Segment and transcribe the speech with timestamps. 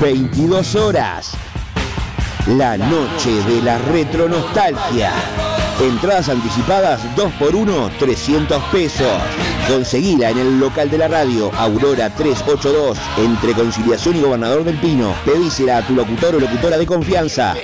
[0.00, 1.32] 22 horas.
[2.46, 5.12] La noche de la retro nostalgia.
[5.82, 9.20] Entradas anticipadas 2x1, 300 pesos.
[9.68, 15.12] Conseguila en el local de la radio, Aurora 382, entre Conciliación y Gobernador del Pino.
[15.26, 17.54] Pedísela a tu locutor o locutora de confianza.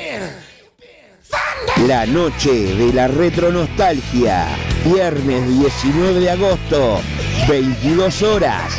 [1.86, 4.48] La noche de la retro nostalgia.
[4.84, 7.00] Viernes 19 de agosto,
[7.48, 8.70] 22 horas.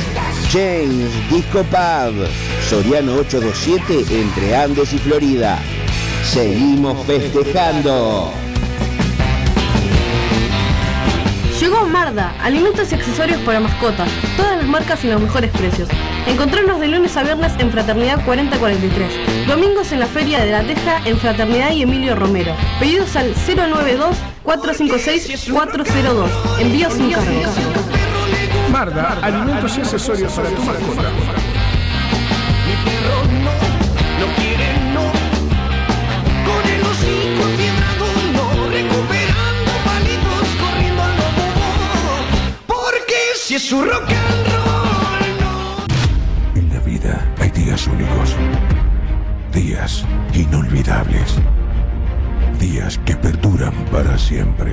[0.52, 2.55] James Disco Pub.
[2.70, 5.60] Soriano 827 entre Andes y Florida.
[6.24, 8.32] Seguimos festejando.
[11.60, 15.88] Llegó Marda, alimentos y accesorios para mascotas, todas las marcas y los mejores precios.
[16.26, 21.02] Encontrarnos de lunes a viernes en Fraternidad 4043, domingos en la Feria de la Teja
[21.06, 22.56] en Fraternidad y Emilio Romero.
[22.80, 26.32] Pedidos al 092 456 402.
[26.60, 27.32] Envíos sin cargo.
[28.72, 31.55] Marda, alimentos y accesorios para tu mascota.
[43.60, 46.60] Su rock and roll no.
[46.60, 48.36] En la vida hay días únicos,
[49.52, 51.38] días inolvidables,
[52.60, 53.74] días que perduran.
[53.92, 54.72] Para siempre.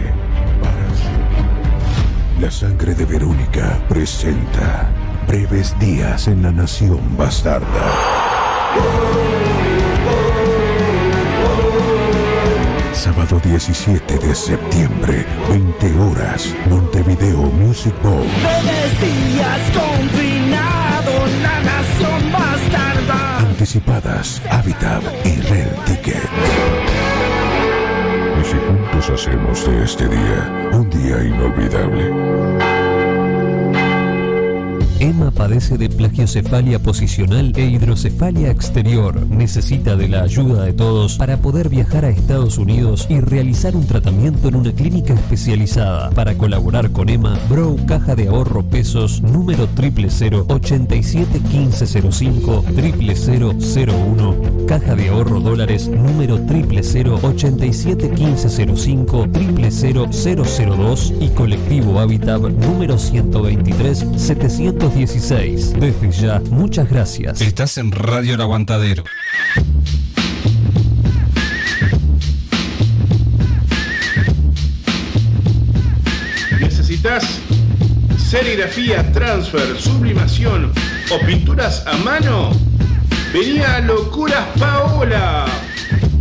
[2.40, 4.90] La sangre de Verónica presenta
[5.26, 7.66] breves días en la nación bastarda.
[12.92, 18.26] Sábado 17 de septiembre, 20 horas, Montevideo Music Bowl.
[18.40, 21.12] Breves días confinado,
[21.42, 23.38] la nación bastarda.
[23.38, 26.28] Anticipadas, Habitat y Red Ticket.
[28.40, 32.81] Y si juntos hacemos de este día un día inolvidable.
[35.02, 39.26] Emma padece de plagiocefalia posicional e hidrocefalia exterior.
[39.26, 43.84] Necesita de la ayuda de todos para poder viajar a Estados Unidos y realizar un
[43.84, 46.10] tratamiento en una clínica especializada.
[46.10, 54.36] Para colaborar con Emma, Bro Caja de Ahorro Pesos número 000 87 1505 0001
[54.68, 64.06] Caja de Ahorro Dólares número 000 87 1505 00002 y Colectivo Habitat número 123
[64.92, 65.72] 716.
[65.80, 67.40] Desde ya, muchas gracias.
[67.40, 69.04] Estás en Radio El Aguantadero.
[76.60, 77.40] ¿Necesitas
[78.18, 80.72] serigrafía, transfer, sublimación
[81.10, 82.52] o pinturas a mano?
[83.32, 85.46] Venía a Locuras Paola.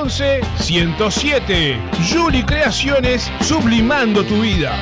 [0.04, 1.80] 011 107.
[2.12, 4.76] Juli Creaciones, sublimando tu vida.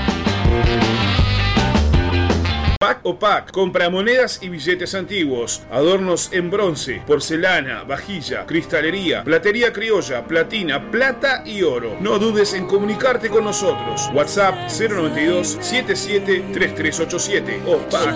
[2.84, 9.72] Pack o Pack, compra monedas y billetes antiguos, adornos en bronce, porcelana, vajilla, cristalería, platería
[9.72, 11.96] criolla, platina, plata y oro.
[12.02, 14.10] No dudes en comunicarte con nosotros.
[14.14, 18.16] WhatsApp 092 77 3387 o Pack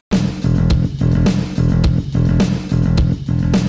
[0.00, 0.05] o.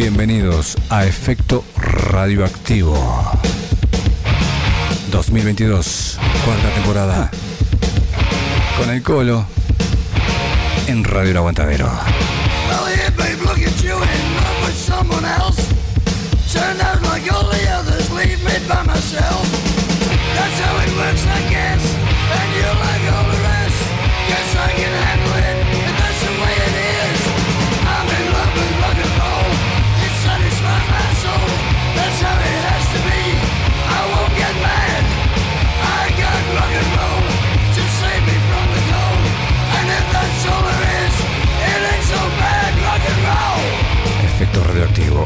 [0.00, 2.96] Bienvenidos a Efecto Radioactivo
[5.10, 7.30] 2022, cuarta temporada.
[8.78, 9.44] Con el colo
[10.86, 11.90] en Radio El Aguantadero.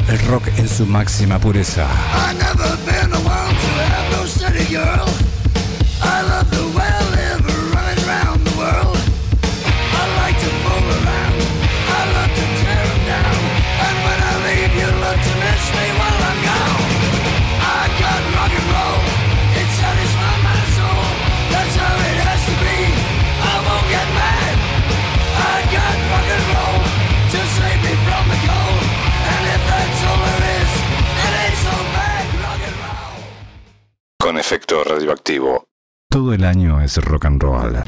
[0.08, 1.86] El rock en su máxima pureza.
[34.44, 35.64] Efecto radioactivo.
[36.10, 37.82] Todo el año es rock and roll.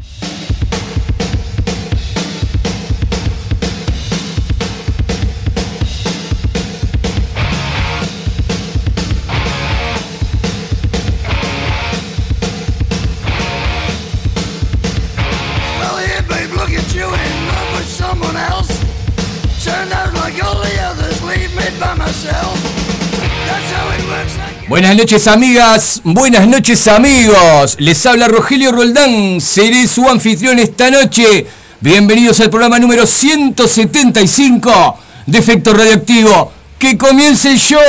[24.69, 27.77] Buenas noches amigas, buenas noches amigos.
[27.79, 31.47] Les habla Rogelio Roldán, seré su anfitrión esta noche.
[31.81, 36.51] Bienvenidos al programa número 175 de Efecto Radioactivo.
[36.81, 37.81] ¡Que comience el show!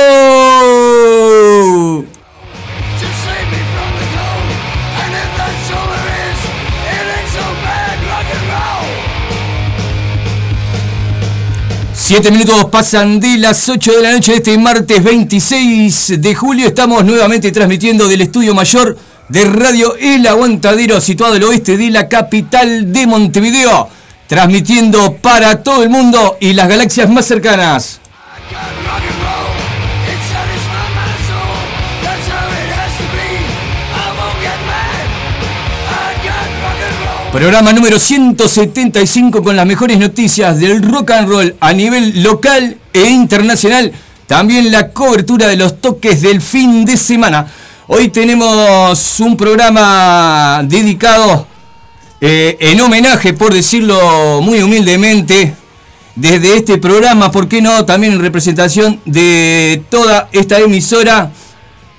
[12.08, 16.68] Siete minutos pasan de las 8 de la noche de este martes 26 de julio.
[16.68, 18.96] Estamos nuevamente transmitiendo del estudio mayor
[19.28, 23.90] de Radio El Aguantadero, situado al oeste de la capital de Montevideo.
[24.26, 28.00] Transmitiendo para todo el mundo y las galaxias más cercanas.
[37.38, 43.02] Programa número 175 con las mejores noticias del rock and roll a nivel local e
[43.04, 43.92] internacional.
[44.26, 47.46] También la cobertura de los toques del fin de semana.
[47.86, 51.46] Hoy tenemos un programa dedicado
[52.20, 55.54] eh, en homenaje, por decirlo muy humildemente,
[56.16, 57.84] desde este programa, ¿por qué no?
[57.84, 61.30] También en representación de toda esta emisora.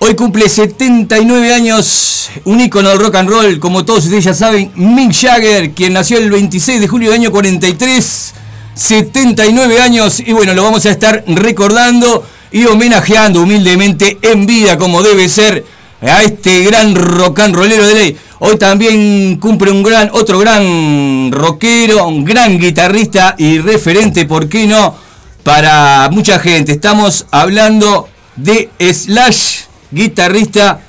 [0.01, 4.71] Hoy cumple 79 años, un ícono del rock and roll, como todos ustedes ya saben,
[4.75, 8.33] Mick Jagger, quien nació el 26 de julio del año 43,
[8.73, 15.03] 79 años, y bueno, lo vamos a estar recordando y homenajeando humildemente en vida, como
[15.03, 15.65] debe ser,
[16.01, 18.17] a este gran rock and rollero de ley.
[18.39, 24.65] Hoy también cumple un gran, otro gran rockero, un gran guitarrista y referente, ¿por qué
[24.65, 24.95] no?
[25.43, 26.71] Para mucha gente.
[26.71, 30.79] Estamos hablando de Slash, guitarrista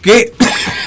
[0.00, 0.32] que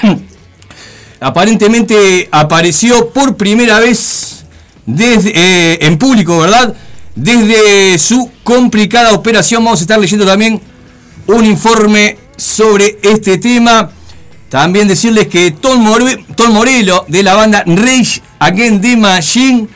[1.20, 4.44] aparentemente apareció por primera vez
[4.86, 6.74] desde, eh, en público, ¿verdad?
[7.14, 10.62] Desde su complicada operación, vamos a estar leyendo también
[11.26, 13.90] un informe sobre este tema.
[14.48, 19.68] También decirles que Tom, Morello de la banda Rage Against the Machine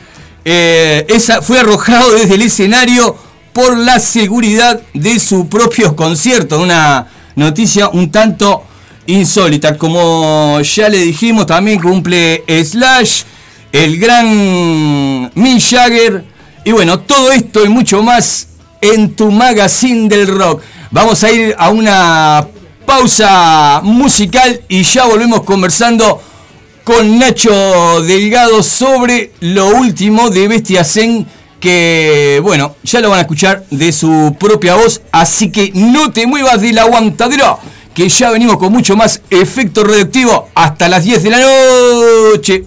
[0.43, 3.15] eh, esa, fue arrojado desde el escenario
[3.53, 6.59] por la seguridad de su propio concierto.
[6.59, 8.63] Una noticia un tanto
[9.07, 9.77] insólita.
[9.77, 13.23] Como ya le dijimos, también cumple Slash,
[13.71, 16.25] el gran Mick Jagger.
[16.65, 18.47] Y bueno, todo esto y mucho más
[18.81, 20.61] en tu magazine del rock.
[20.91, 22.47] Vamos a ir a una
[22.85, 26.21] pausa musical y ya volvemos conversando
[26.83, 31.25] con Nacho Delgado sobre lo último de Bestia Zen
[31.59, 36.27] que bueno, ya lo van a escuchar de su propia voz, así que no te
[36.27, 37.57] muevas de la aguantadera,
[37.93, 42.65] que ya venimos con mucho más efecto radioactivo hasta las 10 de la noche.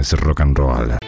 [0.00, 0.99] Es rock and roll.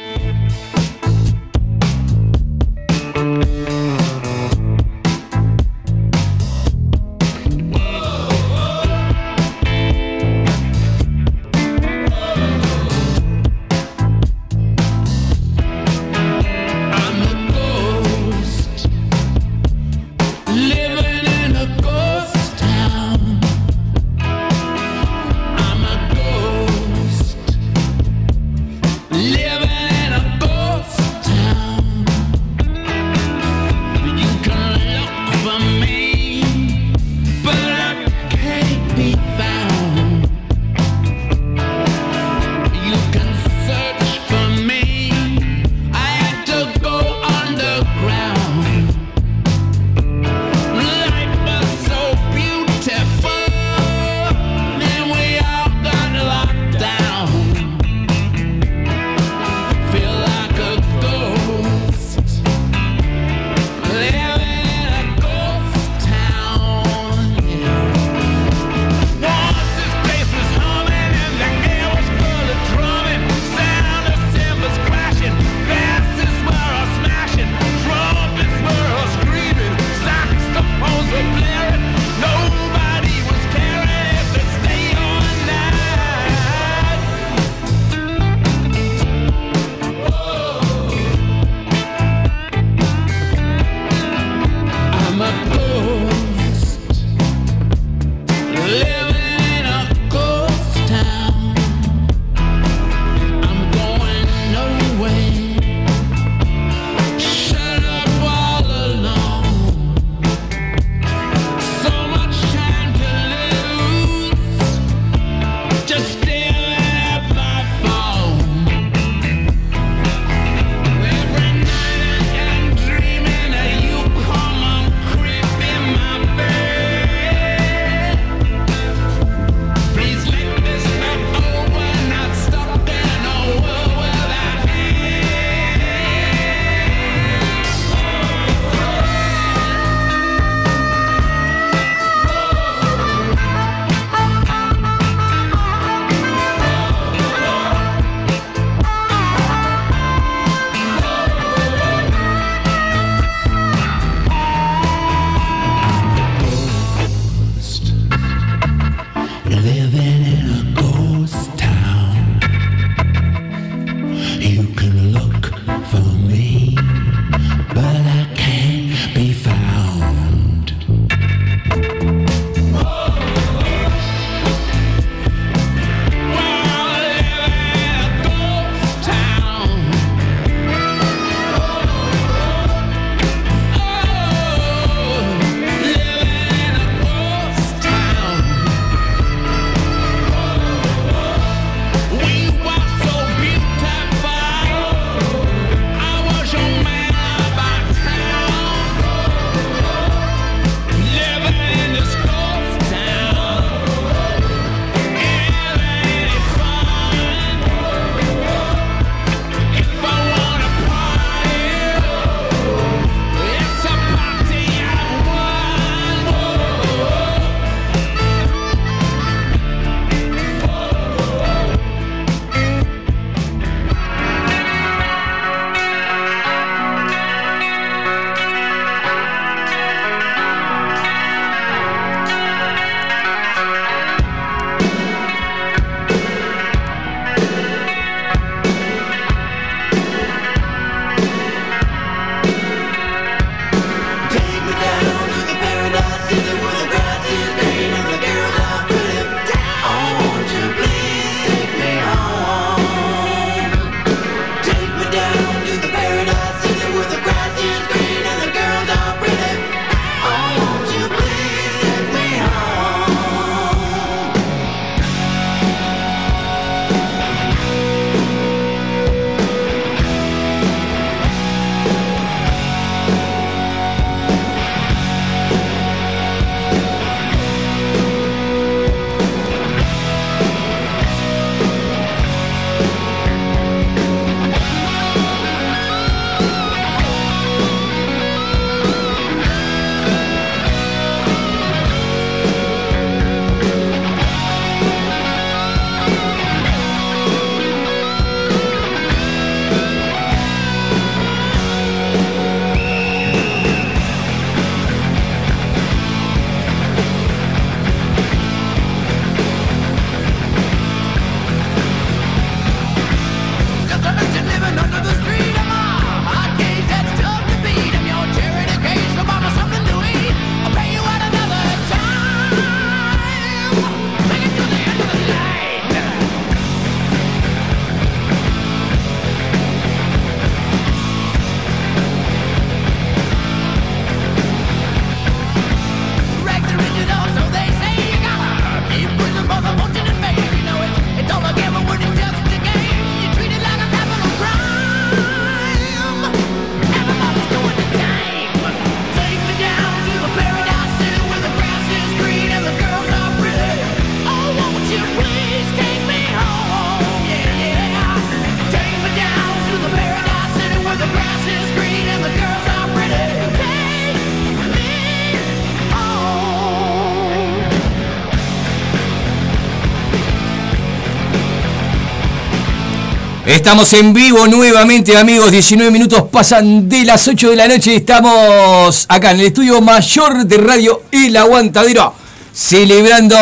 [373.63, 375.53] Estamos en vivo nuevamente, amigos.
[375.53, 377.95] 19 minutos pasan de las 8 de la noche.
[377.95, 382.13] Estamos acá en el estudio mayor de Radio El Aguantadero.
[382.53, 383.37] Celebrando,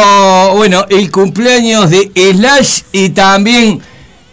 [0.57, 3.81] bueno, el cumpleaños de Slash y también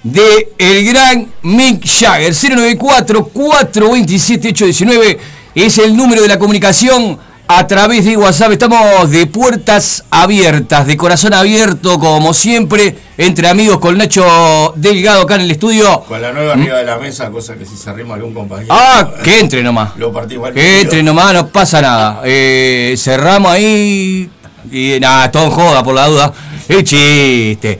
[0.03, 2.33] de el gran Mick Jagger.
[2.33, 5.17] 094-427-819
[5.55, 8.51] es el número de la comunicación a través de WhatsApp.
[8.51, 15.35] Estamos de puertas abiertas, de corazón abierto, como siempre, entre amigos con Nacho Delgado acá
[15.35, 16.01] en el estudio.
[16.01, 18.73] Con la nueva arriba de la mesa, cosa que si se arrima algún compañero.
[18.73, 19.95] Ah, que entre nomás.
[19.97, 22.21] Lo partimos Que entre nomás, no pasa nada.
[22.23, 24.29] Eh, cerramos ahí
[24.71, 26.33] y nada, todo joda por la duda.
[26.67, 27.79] Es chiste.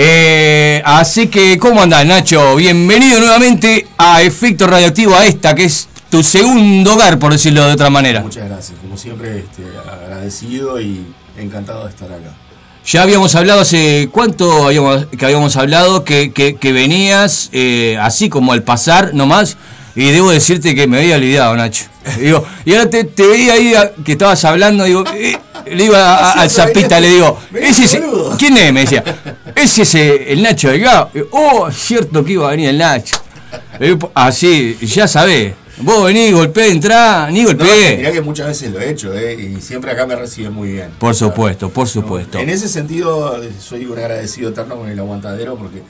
[0.00, 2.54] Eh, así que, ¿cómo andás, Nacho?
[2.54, 7.72] Bienvenido nuevamente a Efecto Radioactivo, a esta que es tu segundo hogar, por decirlo de
[7.72, 8.20] otra manera.
[8.20, 12.30] Muchas gracias, como siempre, este, agradecido y encantado de estar acá.
[12.86, 18.28] Ya habíamos hablado hace cuánto habíamos, que habíamos hablado que, que- que venías eh, así
[18.30, 19.56] como al pasar nomás.
[19.94, 21.84] Y debo decirte que me había olvidado, Nacho.
[22.20, 25.96] Digo, y ahora te, te veía ahí a- que estabas hablando, digo, eh, le digo
[25.96, 27.98] a- a- al Zapita, le digo, ¿ese es,
[28.38, 28.72] ¿quién es?
[28.72, 29.02] Me decía,
[29.56, 31.10] ese es el Nacho Delgado.
[31.32, 33.16] Oh, es cierto que iba a venir el Nacho.
[34.14, 35.54] Así, ya sabés.
[35.80, 37.96] Vos venís, golpeé, entrá, ni No, golpeé.
[37.98, 39.34] mirá que muchas veces lo he hecho, ¿eh?
[39.34, 40.90] y siempre acá me reciben muy bien.
[40.98, 42.38] Por supuesto, por supuesto.
[42.38, 45.82] En ese sentido, soy un agradecido eterno con el aguantadero porque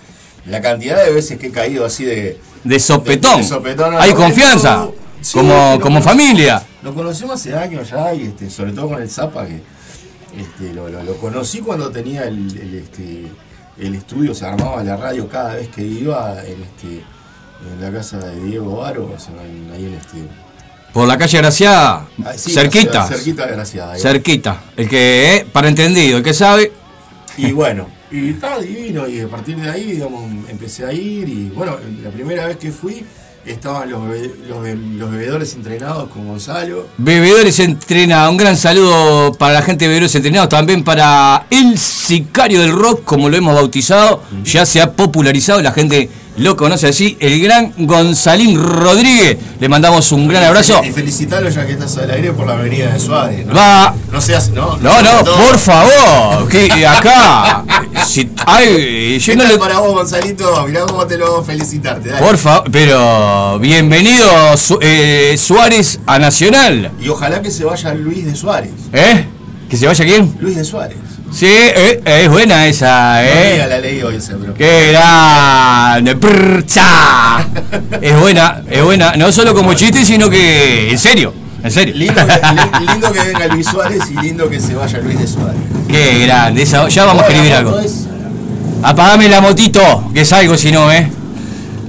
[0.47, 2.39] la cantidad de veces que he caído así de.
[2.65, 3.37] De sopetón.
[3.39, 4.77] de- de sopetón, Hay no, confianza.
[4.77, 6.63] no, sí, como como familia.
[6.83, 9.61] Nos conocemos hace años ya, y este, sobre todo con el Zapa, que
[10.39, 13.25] este, lo, lo- lo conocí cuando tenía el, el, este,
[13.79, 17.03] el estudio, se armaba la radio cada vez que iba este,
[17.73, 20.19] en la casa de Diego Varo, o sea, en- ahí en este.
[20.93, 23.07] Por la calle Graciada, ah, sí, cerquita.
[23.07, 23.89] Cerquita, gracias.
[23.89, 24.01] ahí.
[24.01, 24.63] Cerquita.
[24.77, 26.73] El que, eh, para entendido, el que sabe.
[27.37, 31.51] Y bueno, y estaba divino, y a partir de ahí, digamos, empecé a ir, y
[31.55, 33.05] bueno, la primera vez que fui,
[33.47, 36.89] estaban los, bebe- los, be- los bebedores entrenados con Gonzalo.
[36.97, 42.61] Bebedores entrena, un gran saludo para la gente de Bebedores entrenados, también para el sicario
[42.61, 47.17] del rock, como lo hemos bautizado, ya se ha popularizado, la gente lo conoce así,
[47.21, 49.37] el gran Gonzalín Rodríguez.
[49.61, 50.81] Le mandamos un gran abrazo.
[50.85, 53.45] Y felicitarlo ya que estás al aire por la avenida de Suárez.
[53.47, 53.55] ¿no?
[53.55, 53.95] Va.
[54.13, 54.77] No seas, no.
[54.79, 57.65] No, no, por favor, que acá,
[58.07, 60.65] si, ay, yo ¿Qué no le, para vos, Gonzalito?
[60.67, 62.09] Mirá cómo te lo felicitarte.
[62.11, 62.25] dale.
[62.25, 66.93] Por favor, pero bienvenido Su- eh, Suárez a Nacional.
[67.01, 68.71] Y ojalá que se vaya Luis de Suárez.
[68.93, 69.25] ¿Eh?
[69.69, 70.37] ¿Que se vaya quién?
[70.41, 70.97] Luis de Suárez.
[71.33, 73.67] Sí, eh, es buena esa, No ¿eh?
[73.69, 74.55] la ley hoy, ese, pero.
[74.55, 76.17] ¡Qué grande!
[78.01, 81.95] Es buena, es buena, no solo como chiste, sino que en serio, en serio.
[81.97, 85.27] Lindo que, li- lindo que venga Luis Suárez y lindo que se vaya Luis de
[85.27, 85.61] Suárez.
[85.89, 87.73] Qué grande, esa- ya vamos a escribir algo.
[87.73, 91.11] no Apagame la motito, que salgo si no, ¿eh?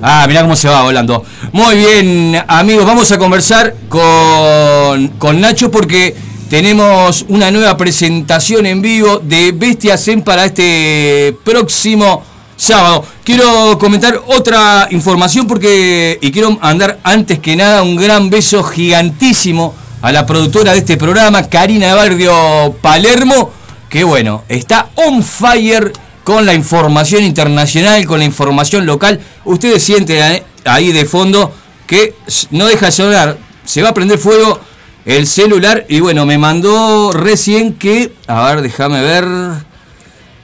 [0.02, 1.24] Ah, mirá cómo se va volando.
[1.52, 6.16] Muy bien, amigos, vamos a conversar con, con Nacho porque
[6.50, 12.24] tenemos una nueva presentación en vivo de Bestia Zen para este próximo
[12.58, 13.06] sábado.
[13.24, 19.76] Quiero comentar otra información porque, y quiero mandar antes que nada un gran beso gigantísimo
[20.02, 23.52] a la productora de este programa, Karina Barrio Palermo,
[23.88, 29.20] que bueno, está on fire con la información internacional, con la información local.
[29.46, 31.54] Ustedes sienten ahí- ahí de fondo
[31.86, 32.16] que
[32.52, 34.60] no deja de sonar, se va a prender fuego
[35.06, 39.26] el celular y bueno, me mandó recién que, a ver, déjame ver,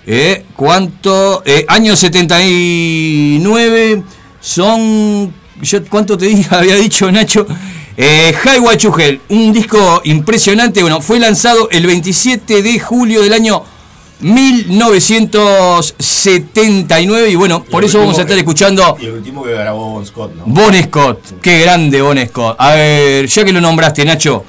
[0.08, 4.04] eh, cuánto, eh, año 79
[4.40, 6.48] son, yo, ¿cuánto te dije?
[6.56, 7.46] había dicho Nacho?
[7.98, 13.64] Eh, Hell, un disco impresionante, bueno, fue lanzado el 27 de julio del año
[16.30, 19.44] 1979 y bueno, por Y el eso vamos a estar que- escuchando Y el último
[19.44, 20.44] que grabó Bon Scott, ¿no?
[20.48, 22.56] Bon Scott, qué grande Bon Scott.
[22.60, 24.44] A ver, ya que lo nombraste, Nacho,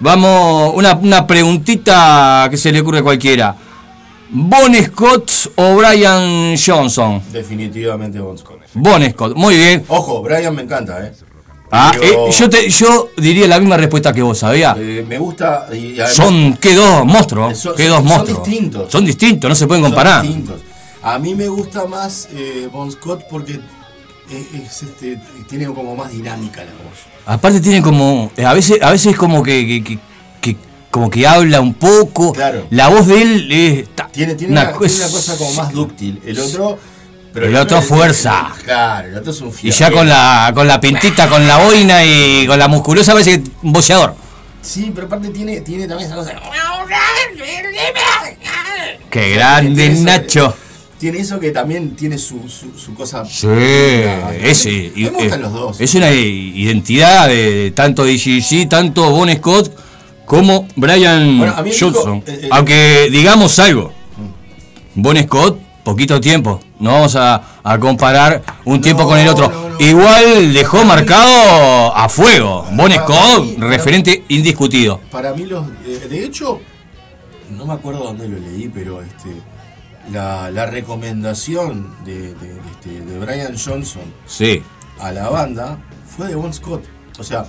[0.00, 3.54] vamos, una, una preguntita que se le ocurre a cualquiera.
[4.30, 7.22] ¿Bon Scott o Brian Johnson?
[7.32, 8.58] Definitivamente Bon Scott.
[8.74, 9.84] Bon Scott, muy bien.
[9.88, 11.12] Ojo, Brian me encanta, ¿eh?
[11.70, 14.74] Ah, Pero, eh, yo, te, yo diría la misma respuesta que vos, ¿sabías?
[14.80, 15.66] eh, me gusta.
[15.70, 18.42] Y además- Son, qué dos monstruos, Son- qué dos son monstruos.
[18.46, 18.90] distintos.
[18.90, 20.22] Son distintos, no se pueden son comparar.
[20.22, 20.56] distintos.
[21.02, 23.54] A mí me gusta más eh, Bon Scott porque
[24.30, 26.98] eh, es, este, tiene como más dinámica la voz.
[27.26, 29.98] Aparte tiene como, a veces, a veces como que, que- que-
[30.40, 30.56] que-
[30.90, 32.32] como que habla un poco.
[32.32, 32.66] Claro.
[32.70, 35.52] La voz de él es ta- Tiene, tiene una una, tiene cosa- una cosa como
[35.52, 36.20] más dúctil.
[36.24, 36.78] El otro.
[37.34, 38.48] El otro es- fuerza.
[38.64, 39.72] Claro, el otro es un Y fiel.
[39.74, 43.50] ya con la, con la pintita, con la boina y con la musculosa parece que
[43.62, 44.14] un boxeador.
[44.62, 46.32] Sí, pero aparte tiene, tiene también esa cosa.
[49.10, 50.54] Qué grande Nacho.
[50.98, 53.24] Tiene eso que también tiene su, su, su cosa.
[53.24, 53.46] Sí,
[54.42, 54.92] ese.
[54.96, 55.80] Me gustan eh, los dos.
[55.80, 59.72] Es una identidad de tanto GG, tanto Bon Scott
[60.24, 62.22] como Brian Bueno, Johnson.
[62.26, 63.92] eh, eh, Aunque digamos algo,
[64.94, 66.60] Bon Scott, poquito tiempo.
[66.80, 69.68] No vamos a, a comparar un tiempo con el otro.
[69.80, 72.66] Igual dejó marcado a fuego.
[72.72, 75.00] Bon Scott, mí- para referente indiscutido.
[75.10, 75.66] Para mí los.
[75.86, 76.60] eh, de hecho,
[77.50, 79.30] no me acuerdo dónde lo leí, pero este.
[80.12, 84.62] La, la recomendación de, de- de este, de Brian Johnson Sí.
[85.00, 86.84] a la banda fue de Bon Scott.
[87.18, 87.46] O sea,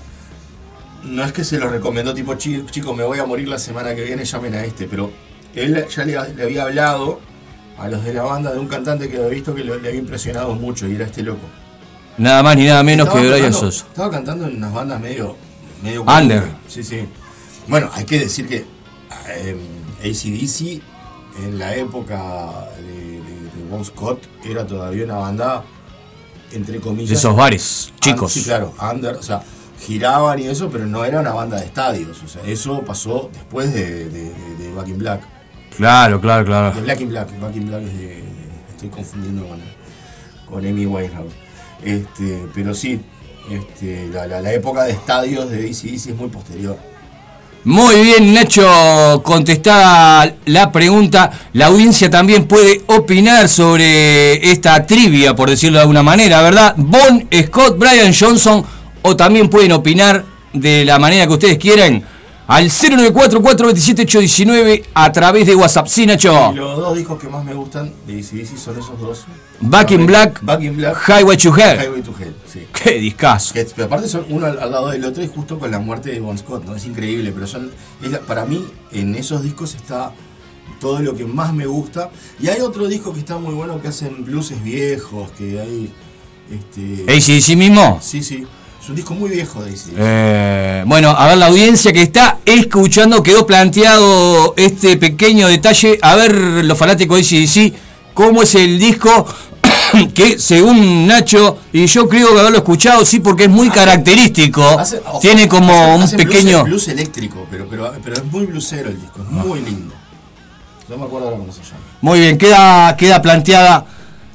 [1.04, 3.96] no es que se lo recomendó tipo, "Chi- chico, me voy a morir la semana
[3.96, 5.10] que viene, llamen a este, pero
[5.56, 7.22] él ya le, le había hablado
[7.78, 10.00] a los de la banda de un cantante que había visto que lo- le había
[10.02, 11.48] impresionado mucho y era este loco.
[12.18, 13.88] Nada más ni nada menos Estaba que Brian Johnson.
[13.90, 15.38] Estaba cantando en unas bandas medio.
[15.82, 16.44] medio Under.
[16.68, 17.08] Sí, sí.
[17.70, 18.66] Bueno, hay que decir que
[19.30, 19.56] eh,
[20.02, 20.82] ACDC
[21.38, 22.84] en la época de,
[23.22, 25.64] de, de Bon Scott era todavía una banda,
[26.52, 27.10] entre comillas.
[27.10, 28.34] De esos bares, chicos.
[28.34, 29.42] Sí, claro, under, o sea,
[29.80, 32.22] giraban y eso, pero no era una banda de estadios.
[32.24, 35.22] O sea, eso pasó después de, de, de- Back in Black.
[35.76, 36.76] Claro, claro, claro.
[36.76, 37.40] De Black in Black.
[37.40, 38.24] Back in Black es de.
[38.72, 39.60] Estoy confundiendo con,
[40.48, 41.34] con Amy Winehouse.
[41.84, 43.02] Este, pero sí,
[43.50, 46.78] este, la, la- la época de estadios de ACDC es muy posterior.
[47.66, 51.30] Muy bien, Nacho, contestada la pregunta.
[51.54, 56.74] La audiencia también puede opinar sobre esta trivia, por decirlo de alguna manera, ¿verdad?
[56.78, 58.66] Bon Scott, Brian Johnson,
[59.02, 62.02] o también pueden opinar de la manera que ustedes quieran
[62.50, 65.88] al 094-427-819 a través de WhatsApp.
[65.88, 66.52] Sí, Nacho.
[66.52, 69.26] Y los dos discos que más me gustan de ACDC son esos dos.
[69.62, 71.80] Back in Black, Back in Black, Highway to Hell.
[71.80, 72.66] Highway to Hell, sí.
[72.74, 73.54] Qué discazo.
[73.54, 76.12] Que, pero aparte son uno al, al lado del otro y justo con la muerte
[76.12, 76.76] de Bon Scott, ¿no?
[76.76, 77.72] Es increíble, pero son.
[78.02, 80.12] es la- para mí, en esos discos está
[80.80, 82.10] todo lo que más me gusta.
[82.42, 85.94] Y hay otro disco que está muy bueno que hacen blueses viejos, que hay.
[86.50, 88.00] Este, ACDC mismo.
[88.02, 88.48] Sí, sí.
[88.90, 89.94] Un disco muy viejo de ACDC.
[89.98, 96.00] Eh, bueno, a ver la audiencia que está escuchando, quedó planteado este pequeño detalle.
[96.02, 97.74] A ver, los fanáticos de ACDC,
[98.16, 99.28] cómo es el disco
[100.16, 104.64] que según Nacho, y yo creo que haberlo escuchado, sí, porque es muy característico.
[104.80, 106.64] Hace- ojo, Tiene como un hacen blues- pequeño...
[106.64, 109.94] Blues, eléctrico, pero, pero, pero es muy blusero el disco, es muy lindo.
[110.88, 111.82] No me acuerdo ahora cómo se llama.
[112.02, 113.86] Muy bien, queda, queda planteada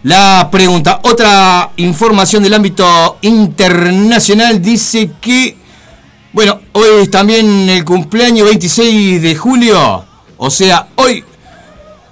[0.05, 1.01] la pregunta.
[1.03, 5.57] Otra información del ámbito internacional dice que,
[6.33, 10.05] bueno, hoy es también el cumpleaños 26 de julio,
[10.37, 11.25] o sea, hoy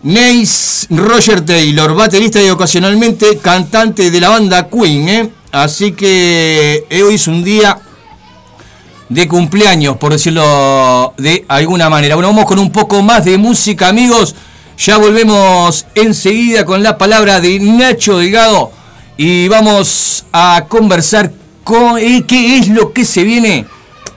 [0.02, 5.31] Nace Roger Taylor, baterista y ocasionalmente cantante de la banda Queen, ¿eh?
[5.52, 7.78] Así que eh, hoy es un día
[9.09, 12.14] de cumpleaños, por decirlo de alguna manera.
[12.14, 14.35] Bueno, vamos con un poco más de música, amigos.
[14.78, 18.72] Ya volvemos enseguida con la palabra de Nacho Delgado
[19.16, 21.32] y vamos a conversar
[21.62, 23.66] con eh, qué es lo que se viene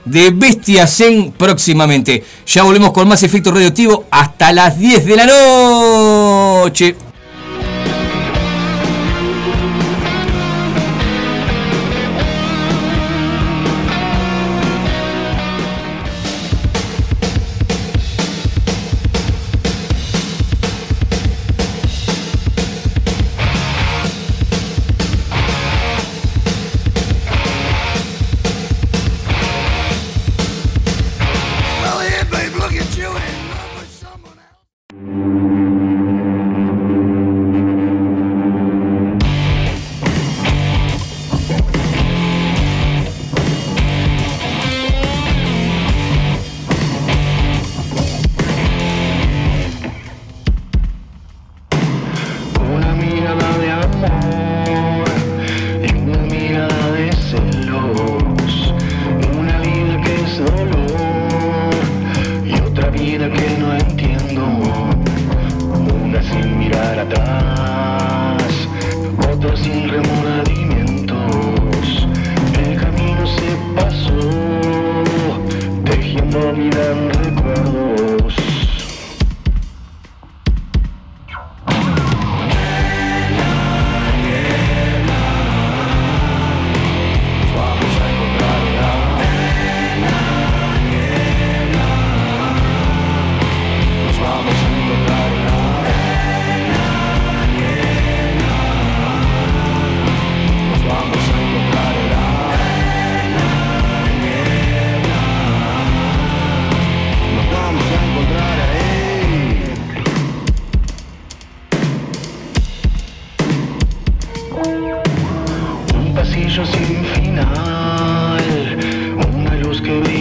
[0.04, 2.24] de Bestia Zen próximamente.
[2.46, 6.96] Ya volvemos con más efecto radioactivo hasta las 10 de la noche.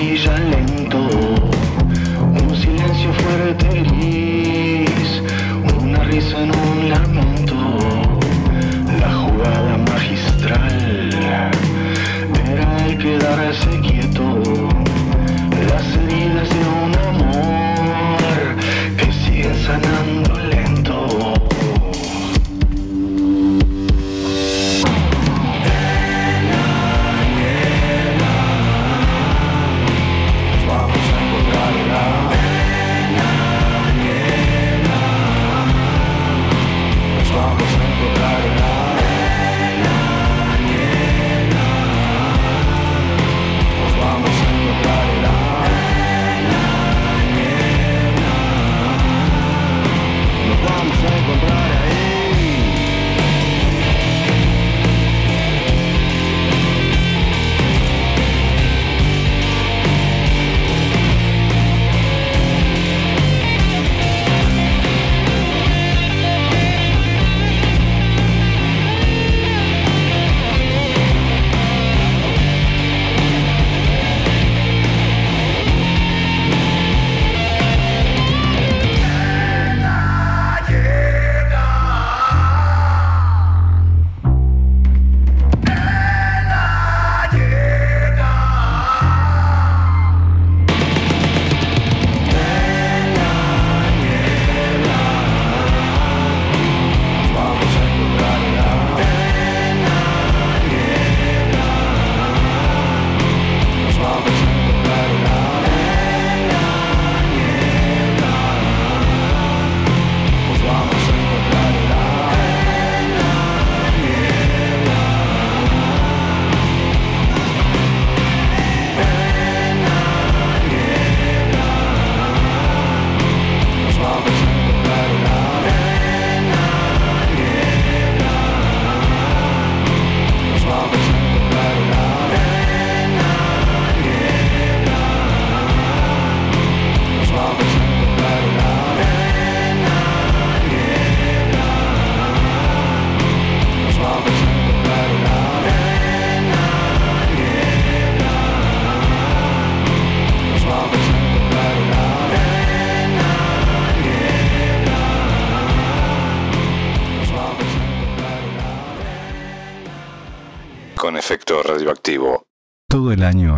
[0.05, 0.54] 依然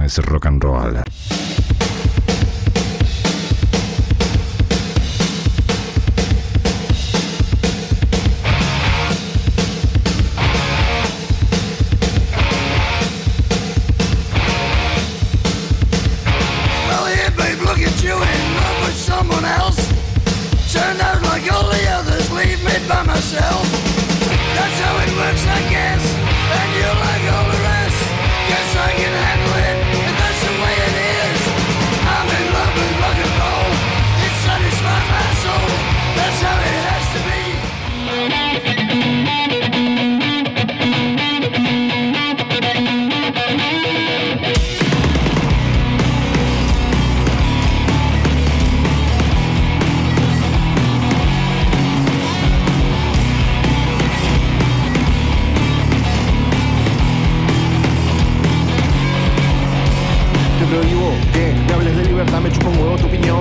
[0.07, 0.56] es rock and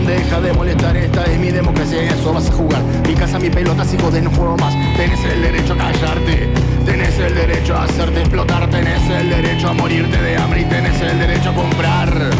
[0.06, 2.80] deja de molestar, esta es mi democracia y eso vas a jugar.
[3.06, 4.72] Mi casa, mi pelota, hijo de no juego más.
[4.96, 6.48] Tenés el derecho a callarte,
[6.84, 11.00] tenés el derecho a hacerte explotar, tenés el derecho a morirte de hambre y tenés
[11.00, 12.08] el derecho a comprar.
[12.08, 12.32] Son,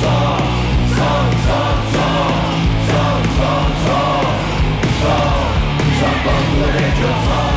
[0.00, 0.40] son,
[0.96, 2.20] son, son, son,
[2.88, 4.24] son, son, son,
[5.02, 5.20] son,
[6.00, 7.49] son con tu derecho, son, son,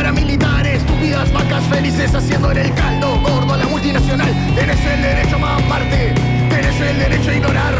[0.00, 4.32] para el paramilitar, estúpidas vacas felices haciendo en el caldo gordo a la multinacional.
[4.54, 6.14] Tenés el derecho a mamarte,
[6.48, 7.74] tenés el derecho a ignorar,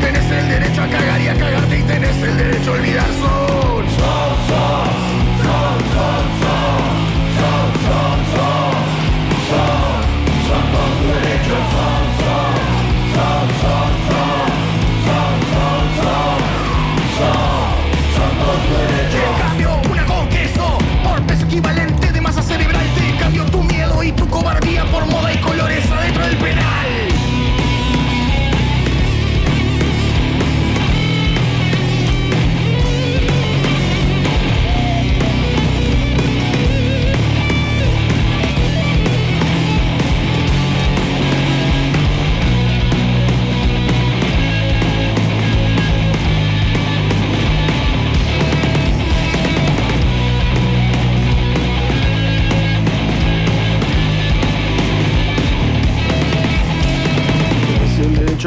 [0.00, 3.06] tenés el derecho a cagar y a cagarte y tenés el derecho a olvidar.
[3.06, 5.09] Son, son, son,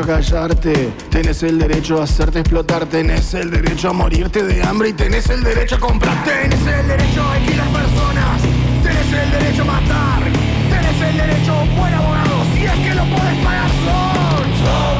[0.06, 4.94] callarte, tenés el derecho a hacerte explotar, tenés el derecho a morirte de hambre y
[4.94, 8.42] tenés el derecho a comprar, tenés el derecho a alquilar personas,
[8.84, 10.24] tenés el derecho a matar,
[10.70, 14.93] tenés el derecho a un buen abogado, si es que lo podés pagar, son,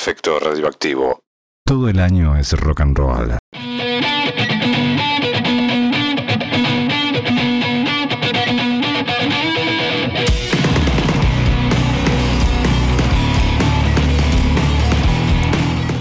[0.00, 1.20] efecto radioactivo.
[1.66, 3.36] Todo el año es rock and roll.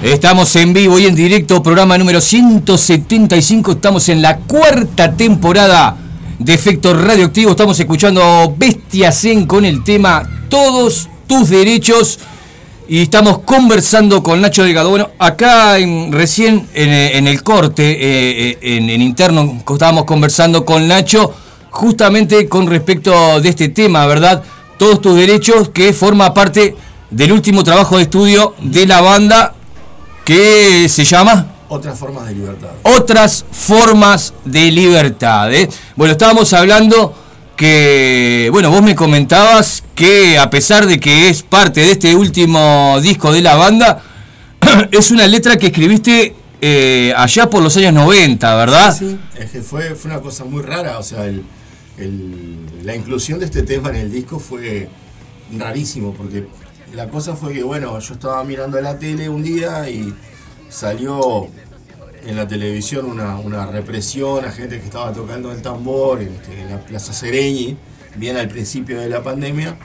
[0.01, 3.73] Estamos en vivo y en directo, programa número 175.
[3.73, 5.97] Estamos en la cuarta temporada
[6.39, 7.51] de Efecto Radioactivo.
[7.51, 12.17] Estamos escuchando Bestia Zen con el tema Todos tus derechos.
[12.91, 14.89] Y estamos conversando con Nacho Delgado.
[14.89, 20.05] Bueno, acá en- recién en, eh, en el corte, eh, eh, en, en interno, estábamos
[20.05, 21.31] conversando con Nacho
[21.69, 24.41] justamente con respecto de este tema, ¿verdad?
[24.79, 26.75] Todos tus derechos, que forma parte
[27.11, 29.53] del último trabajo de estudio de la banda
[30.25, 32.69] que se llama Otras formas de libertad.
[32.97, 35.53] Otras formas de libertad.
[35.53, 35.69] ¿eh?
[35.95, 37.13] Bueno, estábamos hablando
[37.69, 42.97] que, bueno, vos me comentabas que a pesar de que es parte de este último
[43.01, 44.01] disco de la banda,
[44.91, 48.95] es una letra que escribiste eh, allá por los años 90, ¿verdad?
[48.97, 51.43] Sí, es que fue, fue una cosa muy rara, o sea, el-
[51.97, 54.87] el- la inclusión de este tema en el disco fue
[55.57, 56.47] rarísimo, porque
[56.93, 60.13] la cosa fue que, bueno, yo estaba mirando la tele un día y
[60.69, 61.49] salió
[62.25, 66.61] en la televisión una, una represión a gente que estaba tocando el tambor en, este,
[66.61, 67.77] en la Plaza Sereñi,
[68.15, 69.75] bien al principio de la pandemia.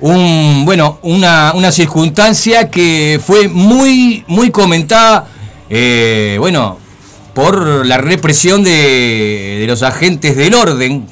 [0.00, 5.26] un bueno una, una circunstancia que fue muy muy comentada
[5.68, 6.78] eh, bueno
[7.34, 11.06] por la represión de, de los agentes del orden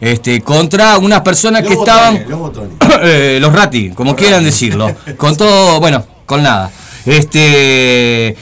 [0.00, 2.72] este contra unas personas que estaban los botones.
[3.02, 6.70] eh, los rati como quieran decirlo con todo bueno con nada
[7.06, 8.36] este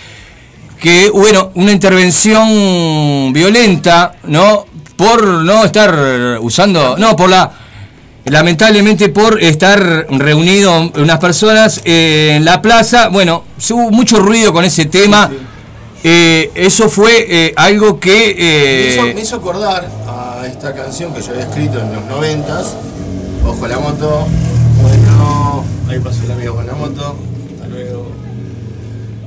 [0.81, 4.65] que bueno una intervención violenta no
[4.97, 7.53] por no estar usando no por la
[8.31, 13.09] lamentablemente por estar reunido unas personas eh, en la plaza.
[13.09, 15.31] Bueno hubo mucho ruido con ese tema.
[16.05, 21.21] Eh, eso fue eh, algo que Me hizo, me hizo acordar a esta canción que
[21.21, 22.77] yo había escrito en los noventas,
[23.45, 24.27] Ojo a la moto,
[24.83, 27.17] bueno, ahí pasó el amigo con la moto.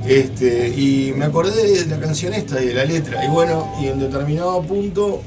[0.06, 3.86] Este, y me acordé de la canción esta y de la letra, y bueno, y
[3.86, 5.22] en determinado punto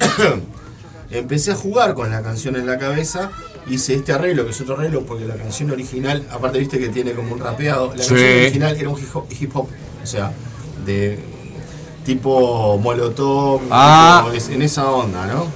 [1.10, 3.30] empecé a jugar con la canción en la cabeza,
[3.68, 7.12] hice este arreglo, que es otro arreglo, porque la canción original, aparte viste que tiene
[7.12, 8.10] como un rapeado, la Sí.
[8.10, 9.68] canción original era un hip hop, hip hop,
[10.02, 10.32] o sea,
[10.84, 11.18] de
[12.04, 14.28] tipo molotov, Ah.
[14.32, 15.46] tipo, en esa onda, ¿no?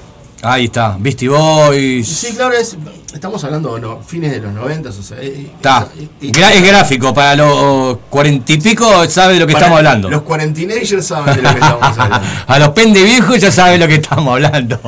[0.45, 2.07] Ahí está Beastie Boys.
[2.09, 2.76] Sí, claro, es,
[3.12, 5.88] estamos hablando de no, fines de los noventas, o sea, eh, está.
[6.20, 10.11] es gráfico para los cuarenta y pico sabe de lo que estamos hablando.
[10.11, 12.26] Los cuarenteenagers saben de lo que estamos hablando.
[12.47, 14.80] a los pende viejos ya saben lo que estamos hablando.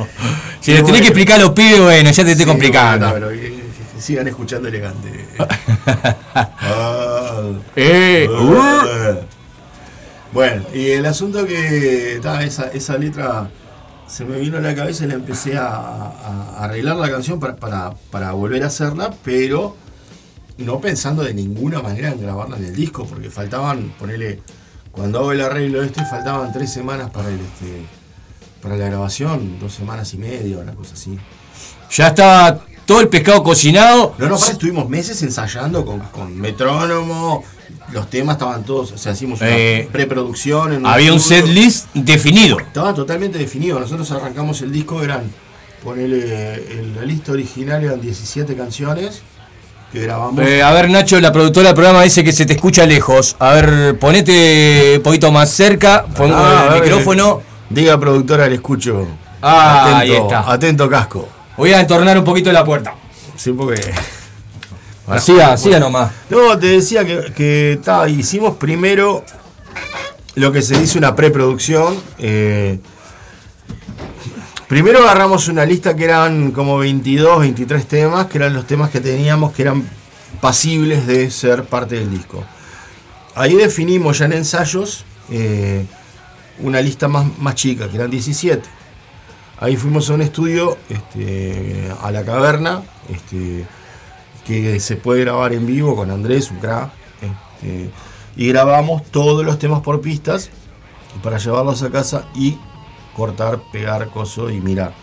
[0.61, 3.09] Si le tenés que explicar a los pibes bueno ya te estoy Sí, complicando.
[3.09, 5.27] bueno, está, pero que sigan escuchando elegante.
[6.35, 7.41] Ah,
[7.75, 9.15] Eh, ah.
[10.33, 13.49] Bueno, y el asunto que esa, esa letra
[14.07, 17.39] se me vino a la cabeza y la empecé a, a- a arreglar la canción
[17.39, 19.75] para, para, para volver a hacerla, pero
[20.57, 24.39] no pensando de ninguna manera en grabarla en el disco, porque faltaban, ponele,
[24.91, 27.85] cuando hago el arreglo este, faltaban tres semanas para el este
[28.61, 31.17] para la grabación, dos semanas y media, una cosa así.
[31.91, 37.43] ya estaba todo el pescado cocinado No, no, estuvimos meses ensayando con, con metrónomo,
[37.91, 40.73] los temas estaban todos, o sea, hicimos una Eh, preproducción.
[40.73, 43.79] en había un set list definido Estaba totalmente definido.
[43.79, 45.31] Nosotros arrancamos el disco, eran,
[45.83, 49.21] ponele, en la lista original eran 17 canciones
[49.93, 50.45] que grabamos.
[50.45, 53.35] Eh, a ver, Nacho, la productora del programa dice que se te escucha lejos.
[53.39, 57.41] A ver, ponete un poquito más cerca, pon Ah, el micrófono.
[57.69, 59.07] Diga productora, le escucho.
[59.41, 60.51] Ah, Atento, ahí está.
[60.51, 61.29] Atento casco.
[61.57, 62.93] Voy a entornar un poquito la puerta.
[63.35, 63.81] Sí, porque.
[65.07, 66.11] Así, así nomás.
[66.29, 69.23] No, te decía que, que ta, hicimos primero
[70.35, 71.95] lo que se dice una preproducción.
[72.19, 72.79] eh,
[74.67, 78.99] primero agarramos una lista que eran como 22, 23 temas, que eran los temas que
[78.99, 79.89] teníamos que eran
[80.41, 82.43] pasibles de ser parte del disco.
[83.33, 85.85] Ahí definimos ya en ensayos eh,
[86.59, 88.61] una lista más, más chica, que eran 17.
[89.59, 93.65] Ahí fuimos a un estudio, este, a la caverna, este,
[94.47, 96.89] que se puede grabar en vivo con Andrés, un crack.
[97.21, 97.89] este,
[98.35, 100.49] y grabamos todos los temas por pistas
[101.23, 102.57] para llevarlos a casa y
[103.15, 104.93] cortar, pegar, coso y mirar.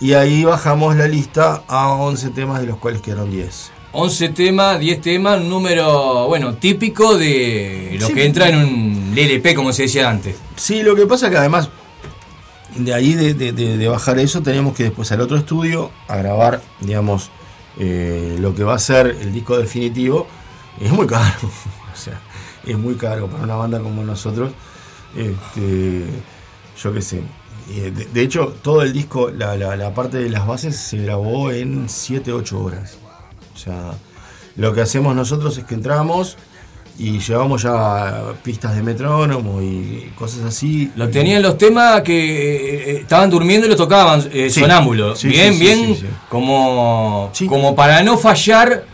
[0.00, 3.70] Y ahí bajamos la lista a 11 temas, de los cuales quedaron 10.
[3.92, 8.14] 11 temas, 10 temas, un número, bueno, típico de lo Sí.
[8.14, 10.36] que entra en un LP, como se decía antes.
[10.56, 11.68] Sí, lo que pasa que además
[12.76, 16.16] de ahí de, de- de- de bajar eso tenemos que después al otro estudio a
[16.16, 17.30] grabar, digamos,
[17.78, 20.26] eh, lo que va a ser el disco definitivo.
[20.80, 21.34] Es muy caro,
[21.92, 22.20] o sea,
[22.64, 24.52] es muy caro para una banda como nosotros.
[25.16, 26.06] Este,
[26.82, 27.22] yo qué sé.
[28.12, 31.88] De, hecho, todo el disco, la, la- la parte de las bases se grabó en
[31.88, 32.98] 7-8 horas.
[33.54, 33.92] O sea,
[34.56, 36.36] lo que hacemos nosotros es que entramos
[36.98, 40.90] y llevamos ya pistas de metrónomo y cosas así.
[40.96, 44.60] Lo tenían los temas que eh, estaban durmiendo y los tocaban eh, Sí.
[44.60, 45.18] sonámbulos.
[45.18, 45.96] Sí, bien, sí, bien.
[46.28, 48.84] Como, como para no fallar.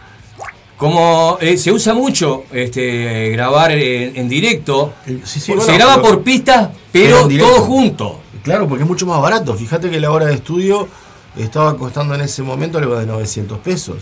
[0.76, 4.94] Como eh, se usa mucho este, grabar en, en directo.
[5.24, 8.20] se bueno, graba por pistas, Pero pero todo junto.
[8.44, 9.54] Claro, porque es mucho más barato.
[9.54, 10.86] Fíjate que la hora de estudio
[11.36, 13.96] estaba costando en ese momento algo de 900 pesos.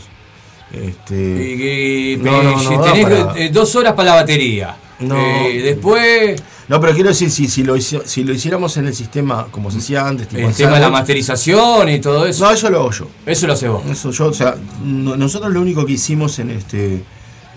[0.72, 4.76] Este, No, no, no tenés para- eh, dos horas para la batería.
[4.98, 5.16] No.
[5.16, 9.46] Eh, después, No, pero quiero decir, si, si, lo, si lo hiciéramos en el sistema
[9.52, 12.44] como se hacía antes, tipo el tema de la masterización y todo eso.
[12.46, 13.08] No, eso lo hago yo.
[13.26, 13.84] Eso lo hace vos.
[13.88, 17.04] Eso yo, o sea, no- nosotros lo único que hicimos en este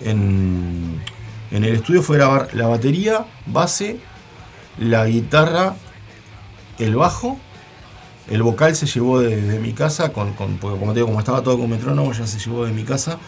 [0.04, 1.00] en,
[1.50, 3.96] en el estudio fue grabar la batería, base,
[4.78, 5.74] la guitarra,
[6.78, 7.38] el bajo,
[8.28, 12.26] el vocal se llevó de, mi casa, con, porque como estaba todo con metrónomo, ya
[12.26, 13.18] se llevó de mi casa.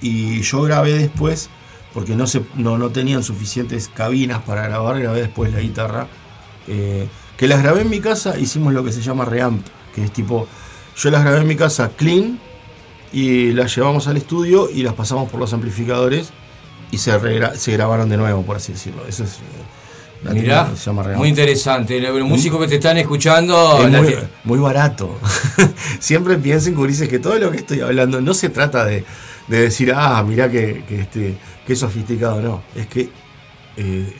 [0.00, 1.50] y yo grabé después,
[1.92, 6.06] porque no, se, no, no tenían suficientes cabinas para grabar, grabé después la guitarra.
[6.68, 10.10] eh, que las grabé en mi casa, hicimos lo que se llama reamp, que es
[10.10, 10.48] tipo,
[10.96, 12.40] yo las grabé en mi casa clean
[13.12, 16.30] y las llevamos al estudio y las pasamos por los amplificadores
[16.90, 17.12] y se,
[17.56, 19.06] se grabaron de nuevo, por así decirlo.
[19.06, 19.38] Eso es...
[20.32, 20.70] Mirá,
[21.16, 22.00] muy interesante.
[22.00, 23.78] Los músicos que te están escuchando.
[23.86, 25.18] Es muy, barato.
[25.98, 29.04] Siempre piensen, Curices, que todo lo que estoy hablando no se trata de,
[29.48, 32.62] de decir, ah, mirá que, que, este, que sofisticado, no.
[32.74, 33.10] Es que
[33.76, 34.12] eh,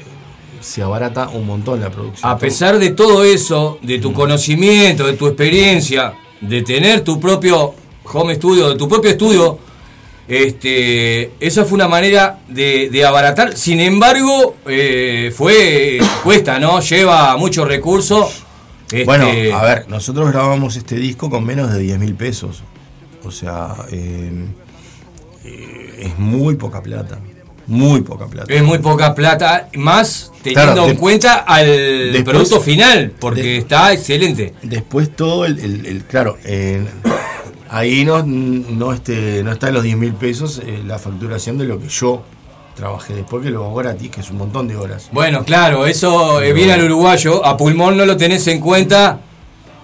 [0.61, 2.31] se abarata un montón la producción.
[2.31, 7.75] A pesar de todo eso, de tu conocimiento, de tu experiencia, de tener tu propio
[8.05, 9.59] home studio, de tu propio estudio,
[10.29, 13.57] este, esa fue una manera de, de abaratar.
[13.57, 16.81] Sin embargo, eh, fue cuesta, ¿no?
[16.81, 18.43] Lleva muchos recursos.
[18.87, 22.63] Este, Bueno, a ver, nosotros grabamos este disco con menos de 10 mil pesos.
[23.25, 24.31] O sea, eh,
[25.45, 27.19] eh, es muy poca plata.
[27.69, 28.53] Muy poca plata.
[28.53, 31.67] Es muy poca plata, más teniendo Claro, en cuenta al
[32.13, 34.55] después- producto final, porque está excelente.
[34.63, 36.39] Después todo el, el- el- claro,
[37.71, 41.65] ahí no, no, este, no está en los 10 mil pesos eh, la facturación de
[41.65, 42.23] lo que yo
[42.75, 45.09] trabajé después, que lo hago gratis, que es un montón de horas.
[45.13, 49.19] Bueno, claro, eso eh, viene al uruguayo, a pulmón no lo tenés en cuenta,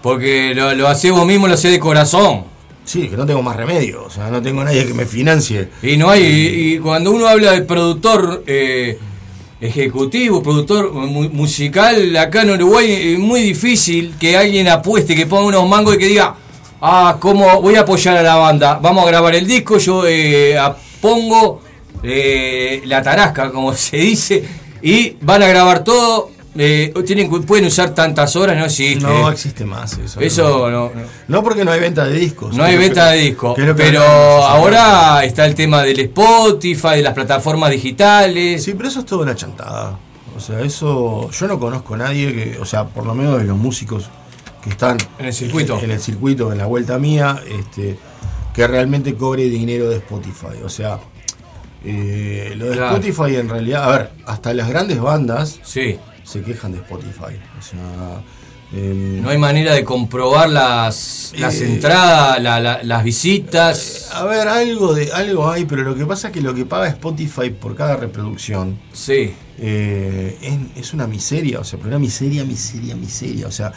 [0.03, 2.45] porque lo, lo hacés vos mismo, lo hacés de corazón.
[2.85, 5.69] Sí, que no tengo más remedio, o sea, no tengo nadie que me financie.
[5.83, 8.99] Y no hay, y, y cuando uno habla de productor eh,
[9.61, 15.47] ejecutivo, productor mu- musical, acá en Uruguay es muy difícil que alguien apueste, que ponga
[15.47, 16.35] unos mangos y que diga,
[16.83, 18.79] ah, ¿cómo voy a apoyar a la banda?
[18.83, 20.59] Vamos a grabar el disco, yo eh,
[21.01, 21.63] pongo
[22.03, 24.45] eh, la tarasca, como se dice,
[24.83, 26.31] y van a grabar todo.
[26.59, 29.05] eh, tienen, pueden usar tantas horas, no existe.
[29.07, 30.21] No existe más eso.
[30.21, 31.03] Eso no, no.
[31.29, 32.55] No porque no hay venta de discos.
[32.55, 35.83] No hay venta que- de disco, que es lo que pero ahora está el tema
[35.83, 38.63] del Spotify, de las plataformas digitales.
[38.65, 39.99] Sí, pero eso es toda una chantada.
[40.37, 41.31] O sea, eso.
[41.31, 42.59] Yo no conozco a nadie que.
[42.61, 44.11] O sea, por lo menos de los músicos
[44.63, 44.97] que están.
[45.19, 45.79] En el circuito.
[45.81, 47.99] En el circuito, en la vuelta mía, este,
[48.55, 50.63] que realmente cobre dinero de Spotify.
[50.65, 50.99] O sea.
[51.85, 52.97] eh, lo de Claro.
[52.97, 55.99] Spotify en realidad, a ver, hasta las grandes bandas Sí.
[56.23, 57.35] se quejan de Spotify.
[57.59, 58.23] O sea,
[58.73, 64.11] em, No hay manera de comprobar las, las Eh, entradas, la- la- las visitas.
[64.15, 66.87] a ver, algo de algo hay, pero lo que pasa es que lo que paga
[66.87, 69.35] Spotify por cada reproducción Sí.
[69.59, 73.49] eh, es, es una miseria, o sea, pero una miseria, miseria, miseria.
[73.49, 73.73] O sea,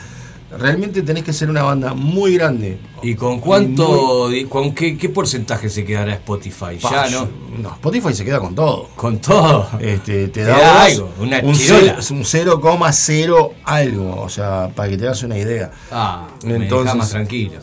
[0.57, 2.79] realmente tenés que ser una banda muy grande.
[3.01, 6.77] ¿Y con cuánto, con qué, qué porcentaje se quedará Spotify?
[6.81, 7.27] Pa, Ya, ¿no?
[7.61, 8.89] No, Spotify se queda con todo.
[8.95, 9.67] Con todo.
[9.79, 11.97] Este, te Te da, da algo, una un, chirola.
[12.01, 15.71] cero- un 0,0 algo, o sea, para que te hagas una idea.
[15.91, 17.59] Ah, me Entonces- deja más tranquilo.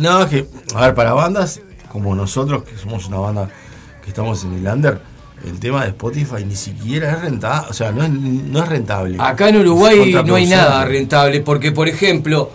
[0.00, 1.60] No, es que, a ver, para bandas
[1.90, 3.50] como nosotros, que somos una banda
[4.02, 5.00] que estamos en el under,
[5.44, 9.16] el tema de Spotify ni siquiera es rentable, o sea, no es, no es rentable.
[9.20, 12.50] Acá en Uruguay no hay nada rentable porque, por ejemplo,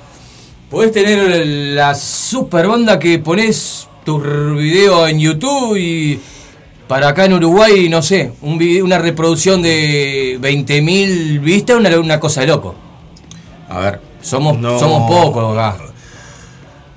[0.70, 6.20] podés tener la super banda que pones tu video en YouTube y
[6.88, 12.20] para acá en Uruguay, no sé, un video- una reproducción de 20.000 vistas, una, una
[12.20, 12.76] cosa de loco.
[13.70, 15.78] A ver, Somos, no- somos pocos acá.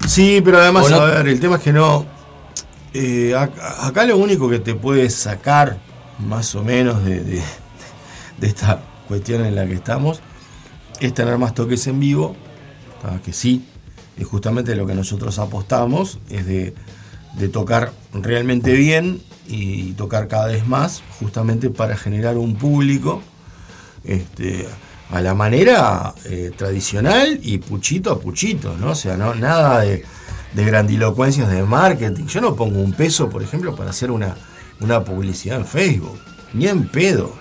[0.06, 2.06] Sí, pero además, no- a ver, el tema es que no.
[2.94, 5.78] Eh, ac- acá lo único que te puede sacar,
[6.18, 7.42] más o menos, de,
[8.40, 10.20] esta cuestión en la que estamos,
[11.00, 12.36] es tener más toques en vivo.
[13.24, 13.64] Que sí,
[14.18, 16.74] es justamente lo que nosotros apostamos, es de,
[17.38, 23.22] de tocar realmente bien y tocar cada vez más, justamente para generar un público
[24.04, 24.68] este,
[25.10, 28.90] a la manera eh, tradicional y puchito a puchito, ¿no?
[28.90, 30.04] O sea, no, nada de,
[30.52, 32.26] de grandilocuencias de marketing.
[32.26, 34.36] Yo no pongo un peso, por ejemplo, para hacer una,
[34.80, 36.18] una publicidad en Facebook.
[36.52, 37.32] Ni en pedo.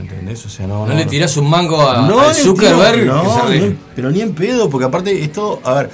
[0.00, 0.44] ¿Entendés?
[0.44, 0.86] O sea, no.
[0.86, 3.00] ¿No, le tirás un mango a, No al Zuckerberg?
[3.00, 5.90] tiro, no, no, pero ni en pedo, porque aparte esto, a ver,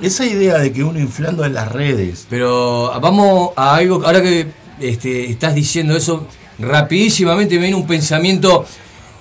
[0.00, 2.26] esa idea de que uno inflando en las redes.
[2.30, 4.48] Pero vamos a algo, ahora que
[4.80, 6.26] este, estás diciendo eso,
[6.58, 8.64] rapidísimamente me viene un pensamiento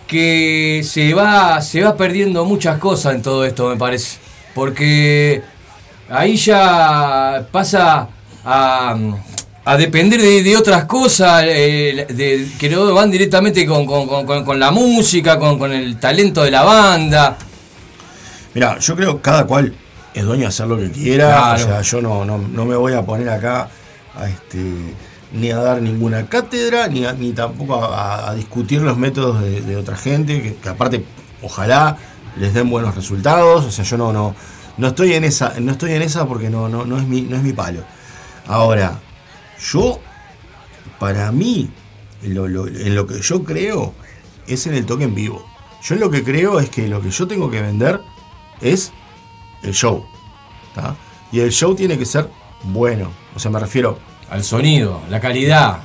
[0.07, 4.17] que se va, se va perdiendo muchas cosas en todo esto, me parece.
[4.53, 5.41] Porque
[6.09, 8.07] ahí ya pasa
[8.43, 8.95] a,
[9.65, 14.45] a depender de, de otras cosas, eh, de, que no van directamente con, con- con-
[14.45, 17.37] con- la música, con, con el talento de la banda.
[18.53, 19.73] Mira, yo creo que cada cual
[20.13, 21.27] es dueño de hacer lo que quiera.
[21.27, 21.63] Claro.
[21.63, 23.67] O sea, yo no, no, no me voy a poner acá
[24.17, 24.63] a este,
[25.33, 29.61] ni a dar ninguna cátedra, ni, a- ni tampoco a, a discutir los métodos de,
[29.61, 31.03] de otra gente, que, que aparte,
[31.41, 31.97] ojalá
[32.37, 33.65] les den buenos resultados.
[33.65, 34.35] O sea, yo no, no,
[34.77, 37.37] no estoy en esa, no estoy en esa porque no, no, no es mi, no
[37.37, 37.81] es mi palo.
[38.47, 38.99] Ahora,
[39.71, 39.99] yo
[40.99, 41.69] para mí,
[42.23, 43.93] lo- lo- en lo que yo creo,
[44.47, 45.45] es en el toque en vivo.
[45.83, 47.99] Yo en lo que creo es que lo que yo tengo que vender
[48.61, 48.91] es
[49.63, 50.05] el show.
[50.73, 50.95] ¿tá?
[51.31, 52.29] Y el show tiene que ser
[52.63, 53.11] bueno.
[53.35, 53.99] O sea, me refiero.
[54.29, 55.83] Al sonido, la calidad.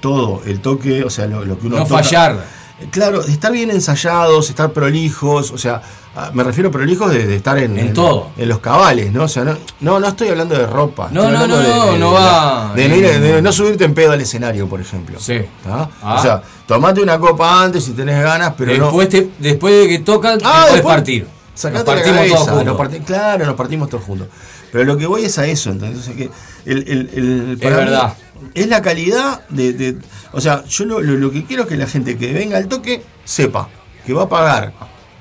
[0.00, 2.02] Todo, el toque, o sea, lo, lo que uno No toca.
[2.02, 2.44] fallar.
[2.90, 5.80] Claro, estar bien ensayados, estar prolijos, o sea,
[6.14, 8.28] ah, me refiero a prolijos de, de estar en, En todo.
[8.36, 9.24] en los cabales, ¿no?
[9.24, 11.08] O sea, no, no, no estoy hablando de ropa.
[11.10, 14.68] No, no, no, de- no, de- no va De, no subirte en pedo al escenario,
[14.68, 15.18] por ejemplo.
[15.18, 15.40] Sí.
[15.66, 15.88] Ah.
[16.18, 18.84] O sea, tomate una copa antes si tenés ganas, pero no.
[18.84, 21.22] después, te- después de que tocan, Ah, después partir.
[21.24, 22.64] Nos Sacate la partimos cabeza, todos juntos.
[22.66, 24.28] nos parti- claro, nos partimos todos juntos.
[24.70, 25.70] Pero lo que voy es a eso,
[26.02, 26.28] sea, que
[26.66, 28.14] el, el- el- Es para mí verdad.
[28.54, 29.98] Es la calidad de,
[30.32, 33.02] O sea, yo lo, lo- que quiero es que la gente que venga al toque
[33.24, 33.68] sepa
[34.04, 34.72] que va a pagar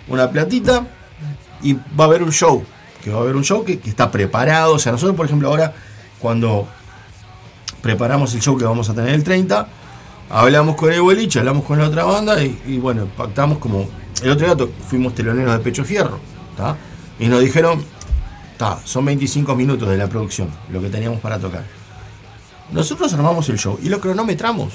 [0.07, 0.85] una platita
[1.61, 2.63] y va a haber un show.
[3.03, 4.73] Que va a haber un show que, está preparado.
[4.73, 5.73] O sea, nosotros, por ejemplo, ahora,
[6.19, 6.67] cuando
[7.81, 9.67] preparamos el show que vamos a tener el 30,
[10.29, 13.87] hablamos con el boliche, hablamos con la otra banda y, bueno, pactamos como.
[14.23, 16.19] El otro día fuimos teloneros de Pecho Fierro,
[16.55, 16.77] ¿tá?
[17.19, 17.83] Y nos dijeron,
[18.57, 21.63] "Ta, son 25 minutos de la producción, lo que teníamos para tocar.
[22.71, 24.73] Nosotros armamos el show y lo cronometramos.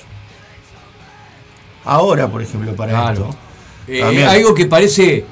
[1.85, 3.13] Ahora, por ejemplo, para Claro.
[3.31, 3.37] esto.
[3.89, 5.25] Eh, algo que parece,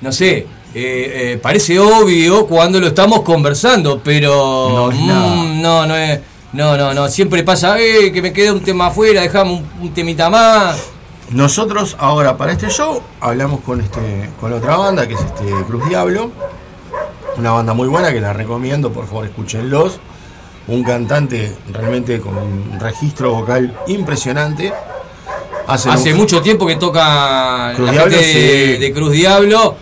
[0.00, 5.86] no sé, eh, eh, parece obvio cuando lo estamos conversando, pero No es mm, no,
[5.86, 6.20] no es,
[6.52, 9.94] no, no, no, siempre pasa, eh, que me queda un tema afuera, dejamos un, un
[9.94, 10.78] temita más.
[11.30, 15.88] Nosotros ahora para este show hablamos con este con otra banda que es este Cruz
[15.88, 16.30] Diablo,
[17.36, 19.98] una banda muy buena que la recomiendo, por favor escúchenlos.
[20.68, 24.72] Un cantante realmente con un registro vocal impresionante.
[25.68, 28.80] Hace un- mucho tiempo que toca Cruz la Diablo, gente de, sí.
[28.80, 29.76] de Cruz Diablo,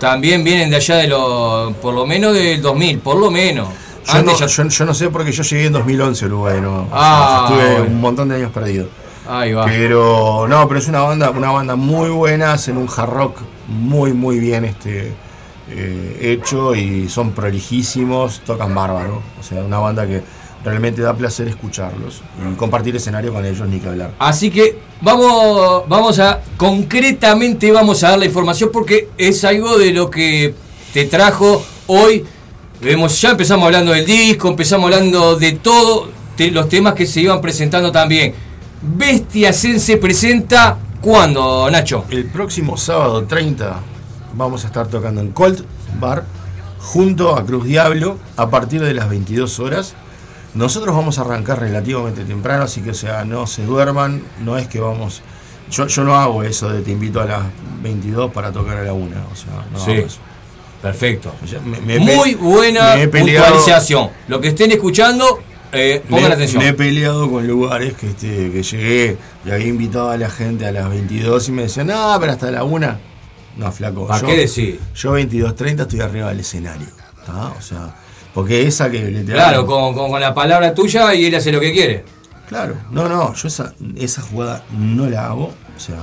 [0.00, 3.68] también vienen de allá de los, por lo menos del 2000, por lo menos.
[4.06, 6.60] Yo Antes no, ya- yo- yo no sé porque yo llegué en 2011 a Uruguay,
[6.60, 6.82] ¿no?
[6.82, 7.84] O sea, Ah, estuve bueno.
[7.86, 8.88] un montón de años perdido.
[9.28, 9.66] Ahí va.
[9.66, 13.36] Pero no, pero es una banda, una banda muy buena, hacen un hard rock
[13.68, 15.12] muy muy bien este
[15.70, 19.22] eh, hecho y son prolijísimos, tocan bárbaro.
[19.38, 20.22] O sea, una banda que
[20.64, 24.12] realmente da placer escucharlos y compartir escenario con ellos, ni que hablar.
[24.18, 29.92] Así que vamos, vamos a, concretamente vamos a dar la información porque es algo de
[29.92, 30.54] lo que
[30.92, 32.24] te trajo hoy.
[32.80, 37.20] Vemos, ya empezamos hablando del disco, empezamos hablando de todo, de los temas que se
[37.20, 38.34] iban presentando también.
[38.80, 42.04] Bestia Zen se presenta cuándo, Nacho?
[42.10, 43.80] El próximo sábado 30
[44.34, 45.60] vamos a estar tocando en Colt
[46.00, 46.24] Bar
[46.80, 49.94] junto a Cruz Diablo a partir de las 22 horas.
[50.54, 54.66] Nosotros vamos a arrancar relativamente temprano, así que o sea, no se duerman, no es
[54.68, 55.22] que vamos...
[55.70, 57.42] Yo, yo no hago eso de te invito a las
[57.82, 59.90] 22 para tocar a la 1, o sea, no Sí.
[59.92, 60.18] hago eso.
[60.80, 61.34] Perfecto.
[61.46, 64.10] Ya me- me- Muy buena puntualización.
[64.28, 65.40] Lo que estén escuchando,
[65.72, 66.62] eh, pongan me, atención.
[66.62, 70.66] me he peleado con lugares que, este, que llegué y había invitado a la gente
[70.66, 72.96] a las 22 y me decían, no, pero hasta la 1.
[73.58, 74.06] No, flaco.
[74.06, 74.80] ¿Para qué decir?
[74.94, 76.86] Yo 22.30 estoy arriba del escenario.
[77.26, 77.52] ¿tá?
[77.58, 77.94] O sea,
[78.32, 81.60] porque esa que literal- Claro, con, con- con la palabra tuya y él hace lo
[81.60, 82.04] que quiere.
[82.48, 85.52] Claro, no, no, yo esa, esa jugada no la hago.
[85.76, 85.98] O sea,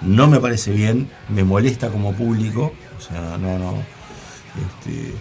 [0.00, 2.72] no me parece bien, me molesta como público.
[2.96, 3.74] O sea, no, no.
[4.56, 5.12] Este,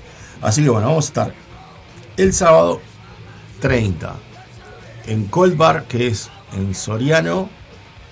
[0.41, 1.33] así que bueno, vamos a estar
[2.17, 2.79] el sábado
[3.59, 4.13] 30
[5.07, 7.49] en Cold Bar, que es en Soriano,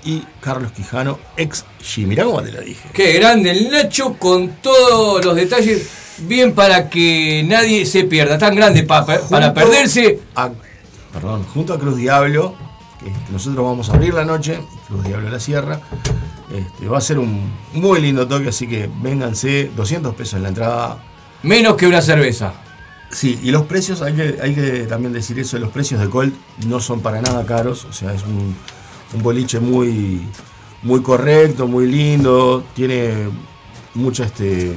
[0.05, 2.05] y Carlos Quijano, ex G.
[2.07, 2.89] Mirá cómo te lo dije.
[2.93, 5.89] Qué grande el Nacho con todos los detalles.
[6.19, 8.37] Bien para que nadie se pierda.
[8.37, 10.19] Tan grande pa- pa- para perderse.
[10.35, 10.49] a-
[11.13, 12.55] perdón, junto a Cruz Diablo,
[12.99, 15.79] que este, nosotros vamos a abrir la noche, Cruz Diablo la Sierra.
[16.53, 20.49] Este, va a ser un muy lindo toque, así que vénganse, 200 pesos en la
[20.49, 21.03] entrada.
[21.43, 22.53] Menos que una cerveza.
[23.11, 26.33] Sí, y los precios, hay que, hay que también decir eso, los precios de Colt
[26.67, 28.55] no son para nada caros, o sea, es un,
[29.13, 30.21] un boliche muy,
[30.83, 33.29] muy correcto, muy lindo, tiene
[33.93, 34.73] mucha, este,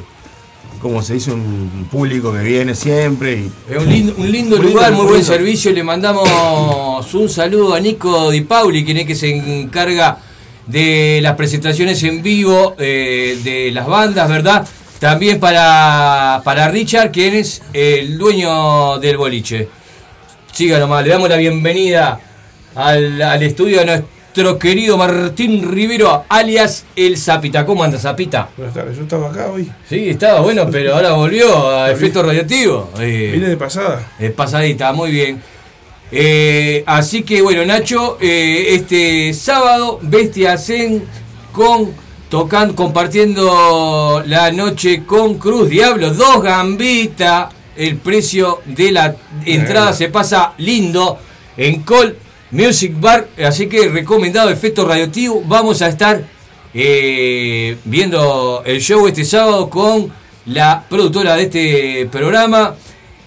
[0.81, 3.35] como se dice, un público que viene siempre.
[3.35, 5.33] Y, Es un lindo, un lindo lugar, lindo, muy muy buen lindo.
[5.33, 5.73] servicio.
[5.73, 10.19] Le mandamos un saludo a Nico Di Pauli, quien es que se encarga
[10.67, 14.67] de las presentaciones en vivo eh, de las bandas, ¿verdad?
[14.99, 19.69] También para, para Richard, quien es el dueño del boliche.
[20.53, 22.21] Siga nomás, le damos la bienvenida
[22.75, 27.67] al, al estudio de nuestro querido Martín Rivero, alias El Zapita.
[27.67, 28.49] ¿Cómo anda, Zapita?
[28.57, 29.71] Buenas tardes, yo estaba acá hoy.
[29.89, 32.91] Sí, estaba bueno, pero ahora volvió a efecto radioactivo.
[32.99, 34.11] Eh, Vine de pasada.
[34.19, 35.43] eh, pasadita, muy bien.
[36.11, 41.05] Eh, así que bueno, Nacho, eh, este sábado, Bestia Zen
[41.53, 41.93] con
[42.29, 47.53] tocando, compartiendo la noche con Cruz Diablo, dos gambitas.
[47.75, 49.15] El precio de la
[49.47, 51.19] entrada se pasa lindo
[51.57, 52.17] en Col
[52.53, 55.43] Music Bar, así que recomendado efecto radioactivo.
[55.47, 56.23] Vamos a estar
[56.75, 60.13] eh, viendo el show este sábado con
[60.47, 62.75] la productora de este programa.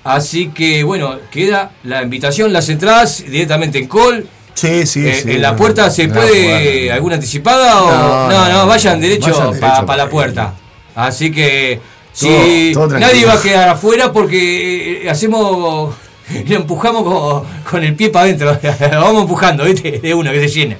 [0.03, 4.27] Así que bueno, queda la invitación, las entradas directamente en call.
[4.53, 5.31] Sí, sí, Eh, sí.
[5.31, 8.67] ¿En la puerta se puede alguna anticipada o No, no?
[8.67, 10.53] Vayan derecho para la para puerta.
[10.93, 11.81] Así que
[12.17, 15.93] Todo- si todo nadie va a quedar afuera porque eh, hacemos
[16.47, 18.57] lo empujamos con, con el pie para adentro.
[18.91, 19.99] Lo vamos empujando, ¿viste?
[19.99, 20.77] De uno que se llena.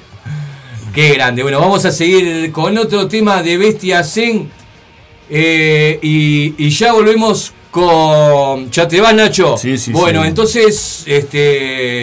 [0.94, 1.44] Qué grande.
[1.44, 4.50] Bueno, vamos a seguir con otro tema de Bestia Zen.
[5.30, 8.72] Eh, y, y ya volvemos con.
[8.72, 9.58] ¿Ya te vas, Nacho?
[9.58, 10.28] Sí, sí, Bueno, sí.
[10.30, 12.02] entonces, este.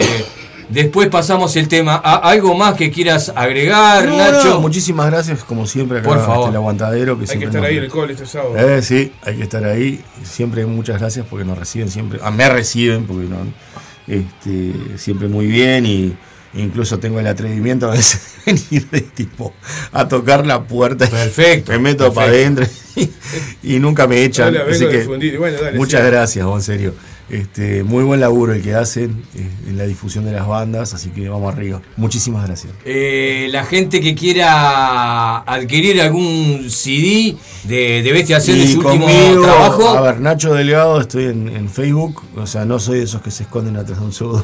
[0.69, 1.95] Después pasamos el tema.
[2.03, 4.49] ¿A- ¿Algo más que quieras agregar, No, Nacho?
[4.49, 6.49] no, muchísimas gracias, como siempre, acá Por hasta favor.
[6.49, 7.17] el aguantadero.
[7.19, 8.57] Que Hay que estar nos- ahí en el call este sábado.
[8.57, 10.01] Eh, sí, hay que estar ahí.
[10.23, 12.19] Siempre muchas gracias porque nos reciben siempre.
[12.23, 13.37] Ah, me reciben porque no,
[14.07, 16.15] este, siempre muy bien y
[16.55, 19.53] incluso tengo el atrevimiento a veces de venir de tipo
[19.91, 21.07] a tocar la puerta.
[21.07, 21.71] Perfecto.
[21.71, 23.09] Me meto para adentro y,
[23.63, 24.55] y nunca me echan.
[24.57, 25.03] Así que.
[25.37, 26.07] Bueno, dale, muchas sí.
[26.07, 26.93] gracias, vos, en serio.
[27.29, 31.09] Este, muy buen laburo el que hacen eh, en la difusión de las bandas, así
[31.09, 31.81] que vamos arriba.
[31.95, 32.73] Muchísimas gracias.
[32.85, 39.07] Eh, la gente que quiera adquirir algún CD de, de Bestia Zen de su último
[39.41, 39.89] trabajo.
[39.89, 42.21] A ver, Nacho Delgado, estoy en, en Facebook.
[42.35, 44.43] O sea, no soy de esos que se esconden atrás de un seudónimo.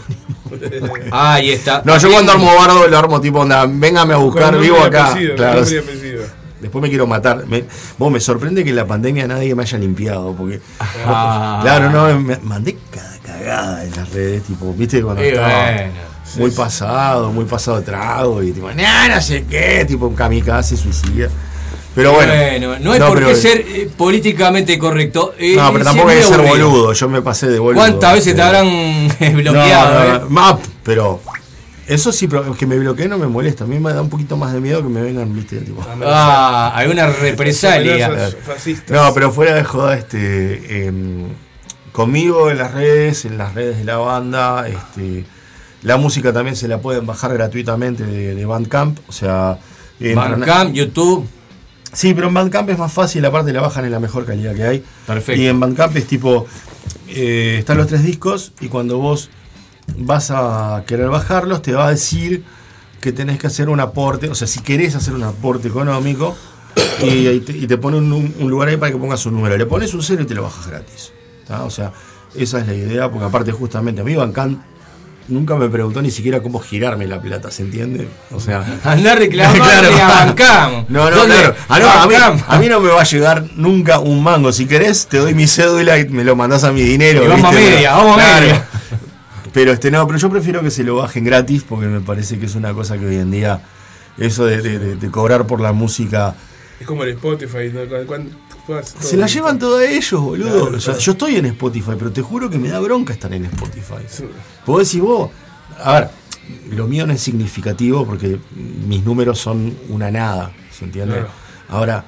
[1.12, 1.82] Ah, ahí está.
[1.86, 5.16] No, yo cuando armo bardo lo armo tipo, onda, véngame a buscar, vivo acá.
[5.36, 5.64] Claro.
[6.62, 7.46] Después me quiero matar.
[7.48, 7.64] Me,
[7.98, 10.34] vos, me sorprende que en la pandemia nadie me haya limpiado.
[10.36, 10.60] Porque.
[11.06, 11.60] Ah.
[11.62, 15.92] Claro, no, me mandé cada cagada en las redes, tipo, viste, cuando estaba bueno,
[16.38, 20.76] muy pasado, muy pasado de trago, y tipo, no, no sé qué, tipo un kamikaze
[20.78, 21.30] suicida.
[21.96, 22.78] Pero bueno.
[22.82, 25.34] no hay por pero- qué ser eh, políticamente correcto.
[25.38, 26.94] Eh, No, pero tampoco hay que ser boludo.
[26.94, 27.82] Yo me pasé de boludo.
[27.82, 28.68] ¿Cuántas veces te Pero- habrán
[29.20, 29.94] eh, bloqueado?
[30.00, 30.20] No, eh?
[30.22, 31.20] no, ma- pero
[31.90, 33.64] eso sí, pero que me bloqueen no me molesta.
[33.64, 35.84] A mí me da un poquito más de miedo que me vengan, viste, tipo.
[36.06, 38.06] Ah, alguna represalia.
[38.06, 38.96] Amenazas fascistas.
[38.96, 41.30] No, pero fuera de joda, este, em,
[41.92, 45.26] conmigo en las redes, en las redes de la banda, este,
[45.82, 49.58] la música también se la pueden bajar gratuitamente de, de Bandcamp, o sea,
[50.00, 51.28] Bandcamp, YouTube.
[51.92, 54.64] Sí, pero en Bandcamp es más fácil, aparte la bajan en la mejor calidad que
[54.64, 54.84] hay.
[55.08, 55.42] Perfecto.
[55.42, 56.46] Y en Bandcamp es tipo,
[57.08, 59.32] eh, están los tres discos y cuando vos
[59.98, 62.44] vas a querer bajarlos, te va a decir
[63.02, 66.36] que tenés que hacer un aporte, o sea, si querés hacer un aporte económico,
[67.02, 69.58] y, y te, y te pone un, un lugar ahí para que pongas un número.
[69.58, 71.12] Le pones un cero y te lo bajas gratis.
[71.48, 71.64] ¿tá?
[71.64, 71.92] O sea,
[72.36, 74.62] esa es la idea, porque aparte justamente a mí Bandcamp
[75.30, 78.08] nunca me preguntó ni siquiera cómo girarme la plata, ¿se entiende?
[78.32, 78.66] O sea...
[78.84, 80.90] Andá reclamando a Bandcamp.
[80.90, 81.56] No, no, claro.
[81.70, 82.44] Ah, no, a, mí, Bandcamp.
[82.52, 84.52] a mí no me va a llegar nunca un mango.
[84.52, 87.24] Si querés, te doy mi cédula y me lo mandás a mi dinero.
[87.24, 88.42] Y vamos a media, vamos a Claro.
[88.42, 88.68] media.
[89.54, 92.46] Pero este no, pero yo prefiero que se lo bajen gratis porque me parece que
[92.46, 93.62] es una cosa que hoy en día,
[94.18, 96.36] eso de, de- de- de cobrar por la música,
[96.80, 97.72] Es como el Spotify.
[99.02, 100.50] se la llevan todos ellos, boludo.
[100.62, 101.00] Claro, O sea, claro.
[101.00, 104.06] yo estoy en Spotify, pero te juro que me da bronca estar en Spotify.
[104.66, 105.32] Vos decís vos,
[105.84, 106.10] a ver,
[106.72, 108.40] lo mío no es significativo porque
[108.88, 111.16] mis números son una nada, ¿se entiende?
[111.16, 111.30] Claro.
[111.70, 112.06] Ahora,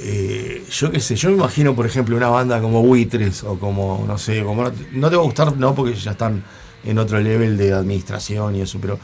[0.00, 4.04] eh, yo qué sé, yo me imagino, por ejemplo, una banda como Buitres o como,
[4.06, 6.42] no sé, como no, no te va a gustar, no, porque ya están
[6.84, 8.98] en otro level de administración y eso, pero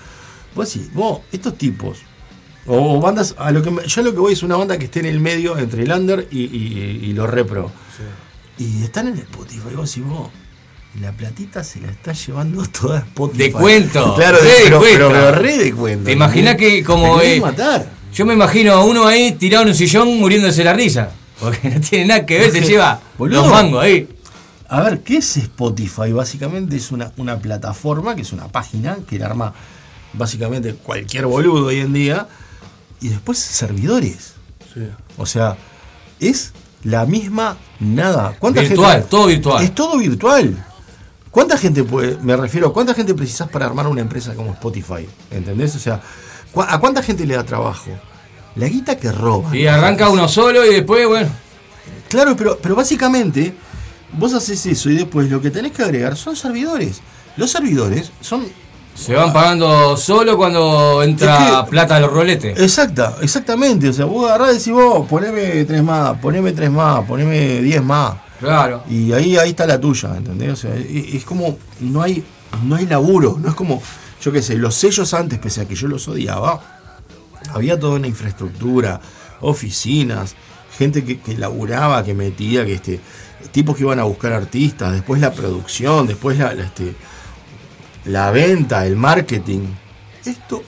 [0.55, 1.99] vos decís, vos, estos tipos,
[2.67, 5.07] o, bandas, a lo que yo lo que voy es una banda que esté en
[5.07, 7.71] el medio entre el under y, y- y lo repro.
[8.57, 10.31] Y están en Spotify, vos decís, vos,
[11.01, 13.39] la platita se la está llevando toda Spotify.
[13.45, 14.15] De cuento.
[14.15, 14.97] Claro, re de, de pero, cuento.
[14.99, 16.05] pero- pero re de cuento.
[16.05, 17.91] ¿Te imaginas que como eh, matar.
[18.15, 21.11] Yo me imagino a uno ahí tirado en un sillón muriéndose la risa.
[21.41, 24.09] Porque no tiene nada que ver, se lleva boludo, los mangos ahí.
[24.75, 26.11] A ver, ¿qué es Spotify?
[26.13, 29.55] Básicamente es una, una plataforma, que es una página que la arma
[30.15, 32.27] básicamente cualquier boludo hoy en día,
[33.01, 34.35] y después servidores.
[35.17, 35.57] O sea,
[36.19, 36.53] es
[36.83, 38.35] la misma nada.
[38.39, 39.65] ¿Cuánta Virtual, gente- todo virtual.
[39.65, 40.65] Es todo virtual.
[41.31, 45.07] ¿Cuánta gente puede, me refiero, cuánta gente precisás para armar una empresa como Spotify?
[45.31, 45.77] ¿Entendés?
[45.77, 46.01] O sea,
[46.53, 47.91] ¿cu- ¿a cuánta gente le da trabajo?
[48.57, 49.57] La guita que roba.
[49.57, 51.29] Y arranca uno solo y después, bueno.
[52.09, 53.55] Claro, pero, pero básicamente
[54.19, 57.01] vos haces eso y después lo que tenés que agregar son servidores.
[57.37, 58.45] Los servidores son...
[58.95, 62.57] Se van pagando solo cuando entra Es que- plata a los roletes.
[62.61, 63.89] Exacta, exactamente.
[63.89, 67.83] O sea, vos agarrás y decís vos, poneme tres más, poneme tres más, poneme diez
[67.83, 68.15] más.
[68.39, 68.85] Claro.
[68.89, 70.51] Y ahí, ahí está la tuya, ¿entendés?
[70.53, 72.23] O sea, es, es como, no hay,
[72.63, 73.83] no hay laburo, no es como,
[74.23, 76.61] yo qué sé, los sellos antes, pese a que yo los odiaba,
[77.53, 79.01] había toda una infraestructura,
[79.41, 80.35] oficinas,
[80.79, 83.01] gente que, que laburaba, que metía, que este,
[83.53, 86.95] tipos que iban a buscar artistas, después la producción, después la, la, este,
[88.07, 89.61] la venta, el marketing.
[90.25, 90.63] Esto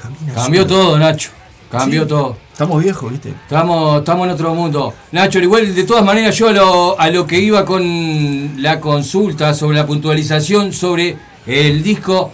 [0.00, 1.30] camina Cambió todo, Nacho.
[1.70, 2.08] Cambió Sí.
[2.08, 2.36] todo.
[2.52, 3.30] Estamos viejos, ¿viste?
[3.30, 4.92] Estamos, estamos en otro mundo.
[5.12, 9.54] Nacho, igual de todas maneras yo a lo, a lo que iba con la consulta
[9.54, 12.32] sobre la puntualización sobre el disco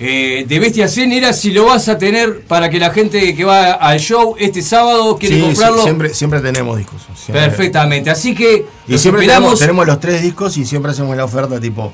[0.00, 3.44] eh, de Bestia Zen era si lo vas a tener para que la gente que
[3.44, 5.82] va al show este sábado quiere Sí, sí, comprarlo.
[5.82, 7.02] siempre, siempre tenemos discos.
[7.14, 7.44] siempre.
[7.46, 8.10] Perfectamente.
[8.10, 11.92] Así que Y siempre tenemos, tenemos los tres discos y siempre hacemos la oferta tipo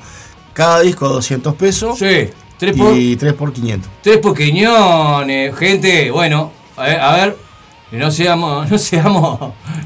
[0.53, 3.91] cada disco 200 pesos Sí, tres por- y 3 por 500.
[4.01, 6.11] Tres pequeñones, gente.
[6.11, 7.37] Bueno, a ver, a ver,
[7.89, 9.39] que no seamos, no seamos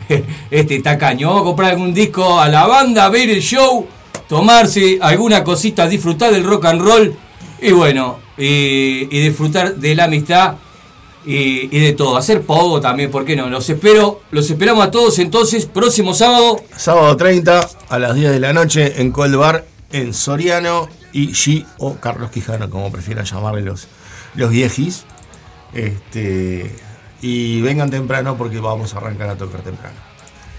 [0.52, 1.28] este tacaño.
[1.30, 3.88] Vamos a comprar algún disco a la banda, ver el show,
[4.28, 7.16] tomarse alguna cosita, disfrutar del rock and roll
[7.62, 10.56] y bueno, y, y disfrutar de la amistad
[11.26, 12.18] y, y de todo.
[12.18, 13.50] Hacer pogo también, ¿por qué no?
[13.50, 16.62] Los espero, los esperamos a todos entonces, próximo sábado.
[16.76, 21.66] Sábado 30 a las 10 de la noche en Cold Bar en Soriano y G
[21.78, 23.88] o Carlos Quijano, como prefieran llamarle los,
[24.36, 25.06] los viejis.
[25.74, 26.76] Este,
[27.22, 29.98] y vengan temprano porque vamos a arrancar a tocar temprano.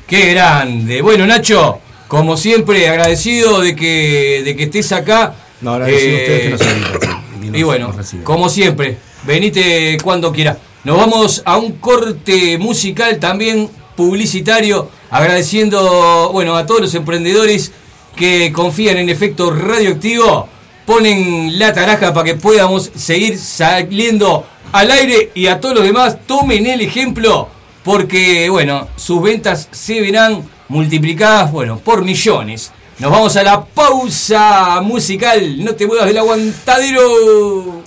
[0.07, 1.03] ¡Qué grande!
[1.03, 1.78] Bueno, Nacho,
[2.09, 5.34] como siempre, agradecido de que, de que estés acá.
[5.61, 6.66] No, agradecido a Eh, ustedes que nos sí,
[7.42, 10.58] y nos- Y bueno, nos como siempre, venite cuando quieras.
[10.84, 17.72] Nos vamos a un corte musical también publicitario, agradeciendo bueno, a todos los emprendedores
[18.16, 20.48] que confían en efecto radioactivo,
[20.86, 26.16] ponen la taraja para que podamos seguir saliendo al aire y a todos los demás
[26.26, 27.48] tomen el ejemplo
[27.84, 32.72] porque bueno, sus ventas se verán multiplicadas bueno, por millones.
[33.01, 37.80] Nos vamos a la pausa musical, no te muevas del aguantadero.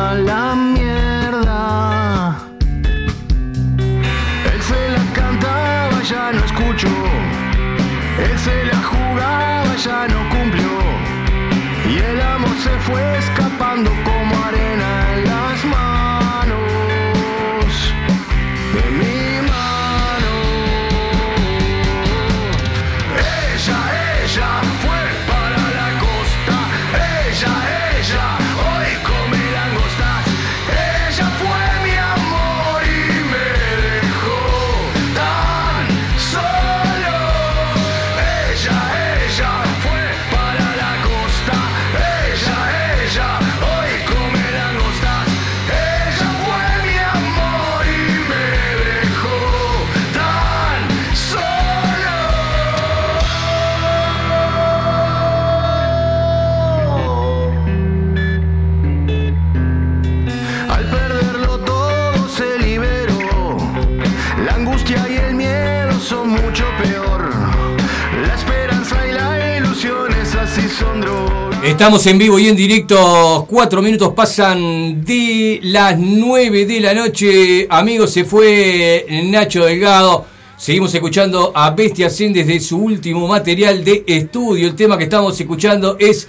[0.00, 0.39] Todo
[71.80, 73.46] Estamos en vivo y en directo.
[73.48, 77.66] Cuatro minutos pasan de las nueve de la noche.
[77.70, 80.26] Amigos, se fue Nacho Delgado.
[80.58, 84.68] Seguimos escuchando a Bestia Zen desde su último material de estudio.
[84.68, 86.28] El tema que estamos escuchando es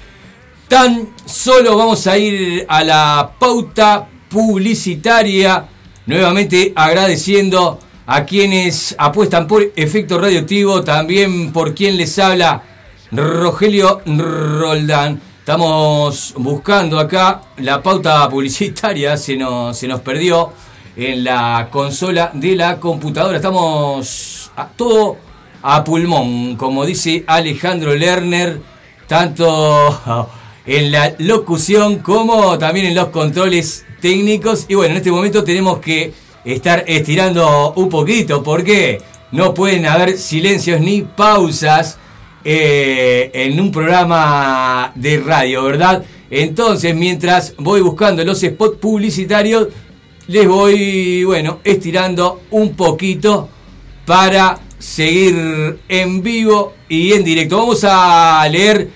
[0.70, 1.76] Tan Solo.
[1.76, 5.66] Vamos a ir a la pauta publicitaria.
[6.06, 10.82] Nuevamente agradeciendo a quienes apuestan por efecto radioactivo.
[10.82, 12.64] También por quien les habla
[13.12, 15.31] Rogelio Roldán.
[15.52, 20.54] Estamos buscando acá la pauta publicitaria, se nos, se nos perdió
[20.96, 23.36] en la consola de la computadora.
[23.36, 25.18] Estamos a todo
[25.62, 28.62] a pulmón, como dice Alejandro Lerner,
[29.08, 30.30] tanto
[30.66, 34.68] en la locución como también en los controles técnicos.
[34.70, 36.14] Y bueno, en este momento tenemos que
[36.46, 39.02] estar estirando un poquito porque
[39.34, 41.98] no pueden haber silencios ni pausas
[42.44, 46.04] eh, en un programa de radio, ¿verdad?
[46.30, 49.68] Entonces, mientras voy buscando los spots publicitarios,
[50.28, 53.50] les voy, bueno, estirando un poquito
[54.06, 57.58] para seguir en vivo y en directo.
[57.58, 58.90] Vamos a leer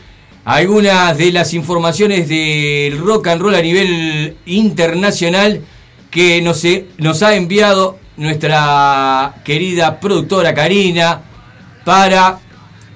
[0.46, 5.62] algunas de las informaciones del rock and roll a nivel internacional
[6.10, 6.64] que nos,
[6.98, 11.22] nos ha enviado nuestra querida productora Karina
[11.84, 12.40] para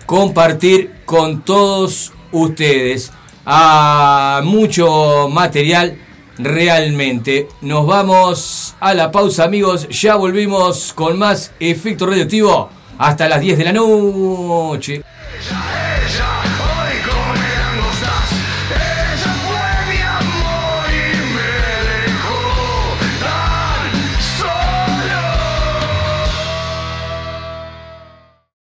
[0.10, 3.12] compartir con todos ustedes.
[3.46, 6.00] A mucho material
[6.40, 7.48] realmente.
[7.62, 13.60] Nos vamos a la pausa amigos, ya volvimos con más efecto radioactivo hasta las 10
[13.60, 15.04] de la noche.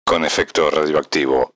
[0.08, 1.55] Con efecto radioactivo.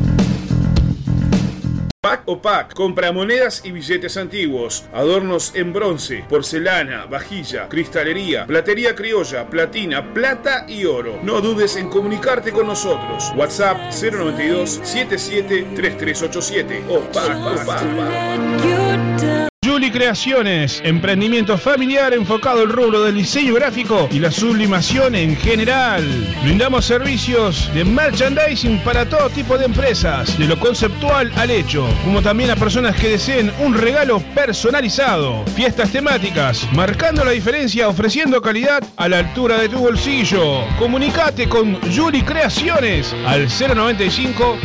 [2.03, 2.41] Pack o
[2.73, 10.65] compra monedas y billetes antiguos, adornos en bronce, porcelana, vajilla, cristalería, platería criolla, platina, plata
[10.67, 11.19] y oro.
[11.21, 13.31] No dudes en comunicarte con nosotros.
[13.35, 19.50] WhatsApp 092 77 3387 o Pack o Pack.
[19.71, 26.03] Julie Creaciones, emprendimiento familiar enfocado al rubro del diseño gráfico y la sublimación en general.
[26.43, 32.21] Brindamos servicios de merchandising para todo tipo de empresas, de lo conceptual al hecho, como
[32.21, 35.45] también a personas que deseen un regalo personalizado.
[35.55, 40.65] Fiestas temáticas, marcando la diferencia ofreciendo calidad a la altura de tu bolsillo.
[40.79, 44.57] Comunicate con Julie Creaciones al 095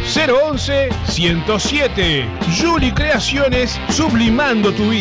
[0.50, 2.26] 011 107.
[2.61, 4.95] Julie Creaciones, sublimando tu vida.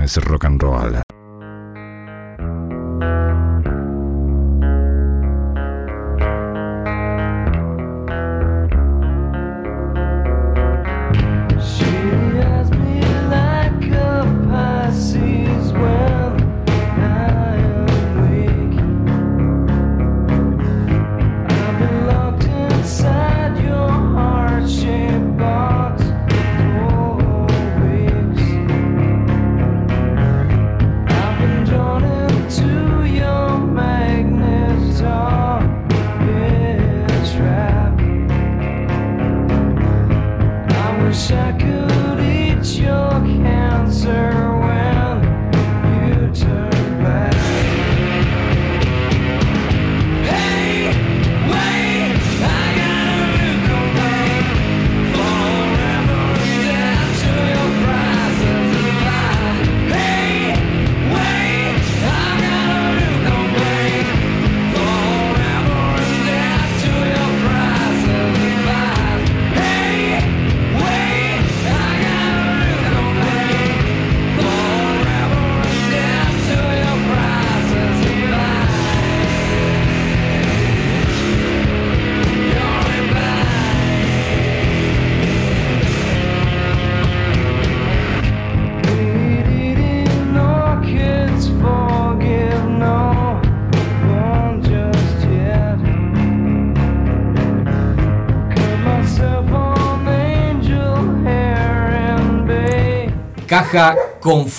[0.03, 1.12] Es rock and roll.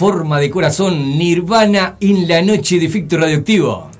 [0.03, 3.92] forma de corazón, Nirvana en la noche de efecto radioactivo.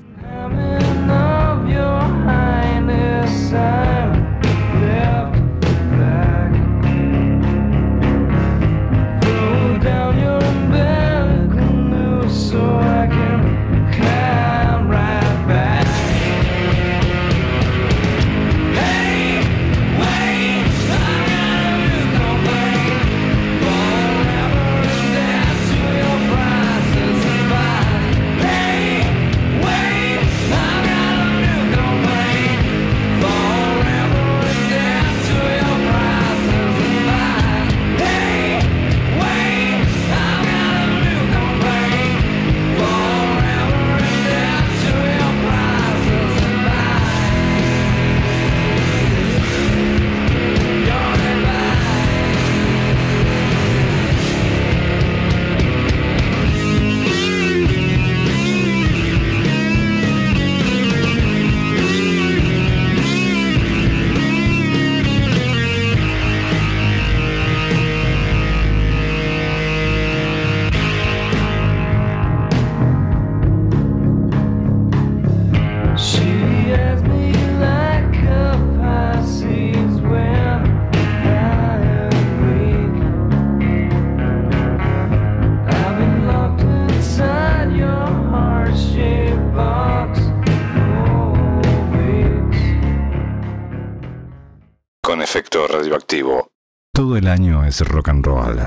[95.54, 96.48] Radioactivo.
[96.92, 98.66] Todo el año es rock and roll.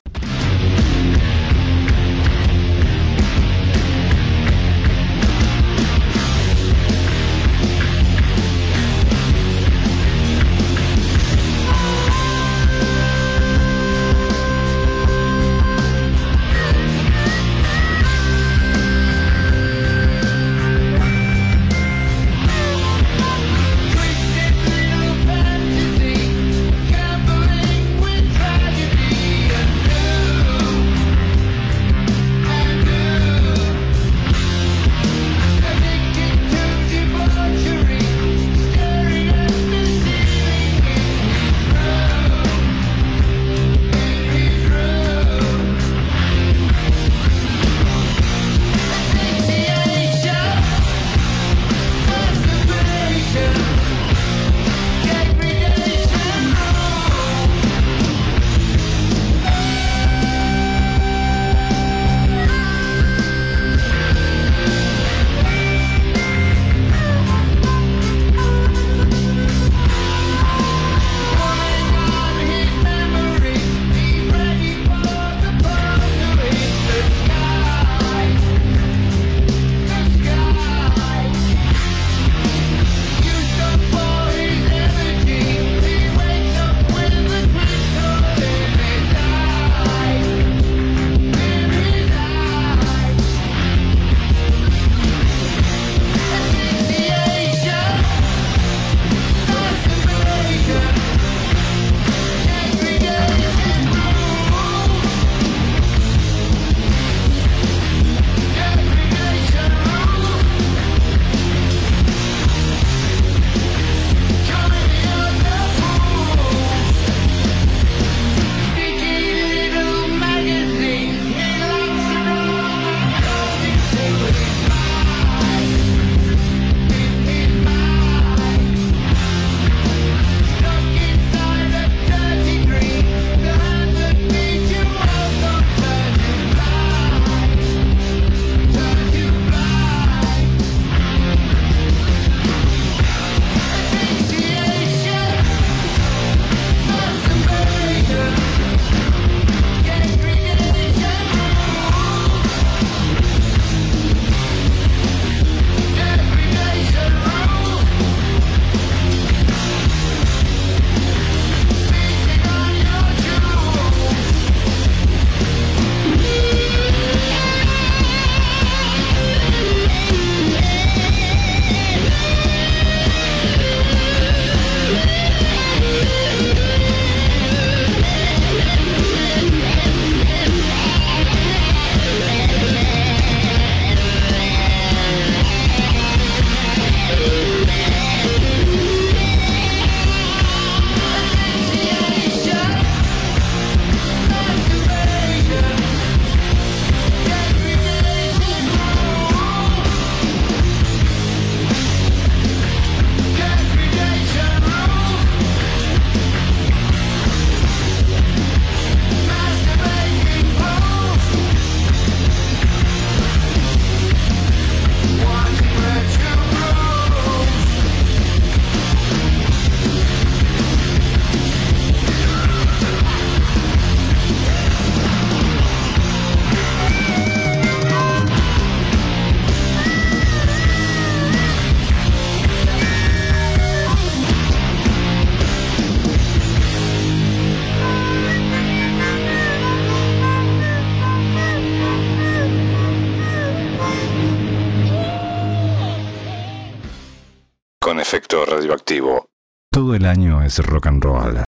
[250.48, 251.47] Es rock and roll.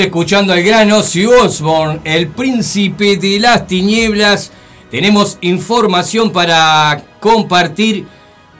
[0.00, 4.50] Escuchando al gran Ozzy Osbourne, el príncipe de las tinieblas.
[4.90, 8.04] Tenemos información para compartir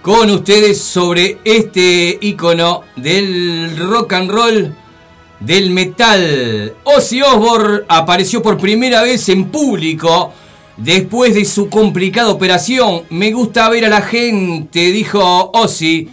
[0.01, 4.77] con ustedes sobre este icono del rock and roll,
[5.41, 6.73] del metal.
[6.85, 10.33] Ozzy Osbourne apareció por primera vez en público
[10.77, 13.03] después de su complicada operación.
[13.11, 16.09] Me gusta ver a la gente, dijo Ozzy.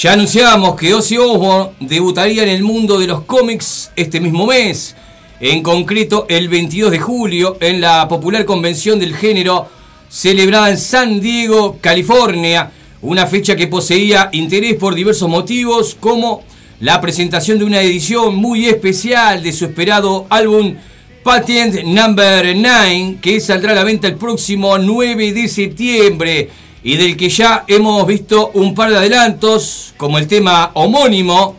[0.00, 4.94] Ya anunciábamos que Ozzy Osbourne debutaría en el mundo de los cómics este mismo mes,
[5.40, 9.66] en concreto el 22 de julio, en la popular convención del género
[10.08, 12.70] celebrada en San Diego, California,
[13.02, 16.44] una fecha que poseía interés por diversos motivos, como
[16.78, 20.76] la presentación de una edición muy especial de su esperado álbum
[21.24, 26.50] Patent Number 9, que saldrá a la venta el próximo 9 de septiembre
[26.82, 31.56] y del que ya hemos visto un par de adelantos, como el tema homónimo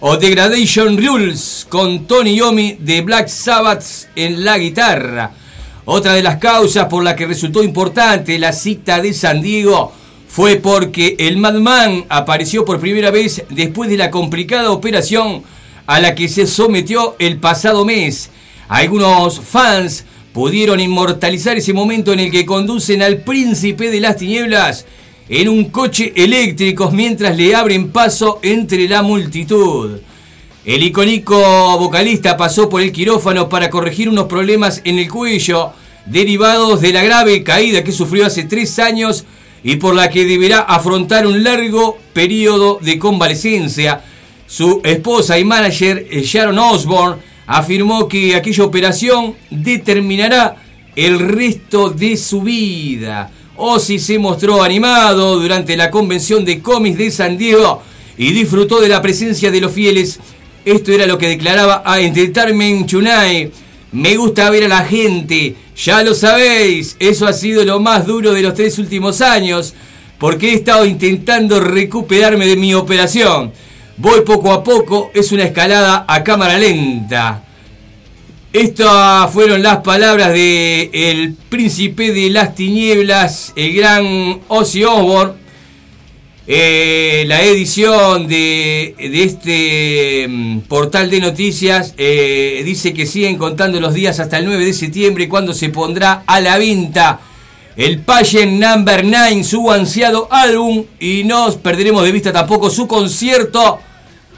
[0.00, 5.32] o Degradation Rules con Tony Yomi de Black Sabbath en la guitarra.
[5.84, 9.92] Otra de las causas por la que resultó importante la cita de San Diego
[10.28, 15.42] fue porque el Madman apareció por primera vez después de la complicada operación
[15.86, 18.30] a la que se sometió el pasado mes.
[18.68, 24.86] Algunos fans pudieron inmortalizar ese momento en el que conducen al príncipe de las tinieblas
[25.28, 30.00] en un coche eléctrico mientras le abren paso entre la multitud.
[30.64, 35.72] El icónico vocalista pasó por el quirófano para corregir unos problemas en el cuello
[36.06, 39.24] derivados de la grave caída que sufrió hace tres años
[39.62, 44.02] y por la que deberá afrontar un largo periodo de convalecencia.
[44.46, 50.54] Su esposa y manager eh, Sharon Osbourne afirmó que aquella operación determinará
[50.94, 53.28] el resto de su vida.
[53.56, 57.82] Ozzy se mostró animado durante la convención de cómics de San Diego
[58.16, 60.20] y disfrutó de la presencia de los fieles.
[60.64, 63.52] Esto era lo que declaraba a Entertainment Tonight.
[63.90, 68.32] Me gusta ver a la gente, ya lo sabéis, eso ha sido lo más duro
[68.32, 69.74] de los tres últimos años,
[70.18, 73.50] porque he estado intentando recuperarme de mi operación.
[74.00, 77.44] Voy poco a poco, es una escalada a cámara lenta.
[78.50, 85.34] Estas fueron las palabras de el príncipe de las tinieblas, el gran Ozzy Osbourne.
[86.46, 93.80] Eh, la edición de, de este mm, portal de noticias eh, dice que siguen contando
[93.80, 97.20] los días hasta el 9 de septiembre cuando se pondrá a la venta
[97.76, 103.80] el Pageant Number 9, su ansiado álbum, y no perderemos de vista tampoco su concierto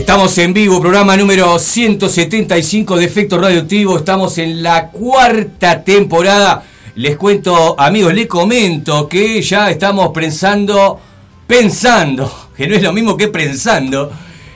[0.00, 3.98] Estamos en vivo, programa número 175 de Efecto Radioactivo.
[3.98, 6.64] Estamos en la cuarta temporada.
[6.94, 10.98] Les cuento, amigos, les comento que ya estamos pensando,
[11.46, 14.10] pensando, que no es lo mismo que pensando,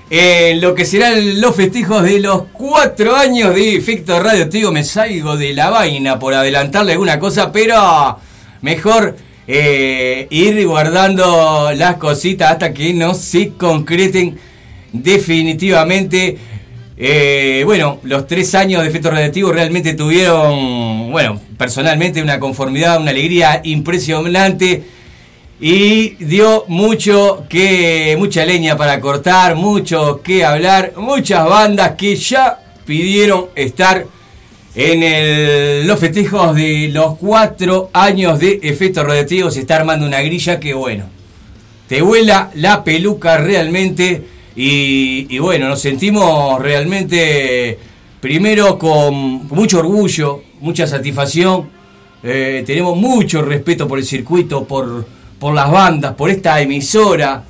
[0.09, 4.73] en lo que serán los festejos de los cuatro años de Efecto Radioactivo.
[4.73, 8.19] Me salgo de la vaina por adelantarle alguna cosa, pero
[8.63, 9.15] mejor
[9.47, 14.39] eh, ir guardando las cositas hasta que no se concreten
[14.95, 16.39] definitivamente.
[16.97, 23.11] Eh, bueno, los tres años de efecto radioactivo realmente tuvieron, bueno, personalmente una conformidad, una
[23.11, 24.85] alegría impresionante
[25.61, 32.61] y dio mucho que, mucha leña para cortar, mucho que hablar, muchas bandas que ya
[32.87, 34.07] pidieron estar
[34.77, 39.51] en los festejos de los cuatro años de efecto radioactivo.
[39.51, 41.07] Se está armando una grilla que, bueno,
[41.89, 47.79] te vuela la peluca realmente y, bueno, nos sentimos realmente
[48.21, 51.69] primero con, mucho orgullo, mucha satisfacción,
[52.23, 55.07] eh, tenemos mucho respeto por el circuito, por,
[55.39, 57.45] por las bandas, por esta emisora.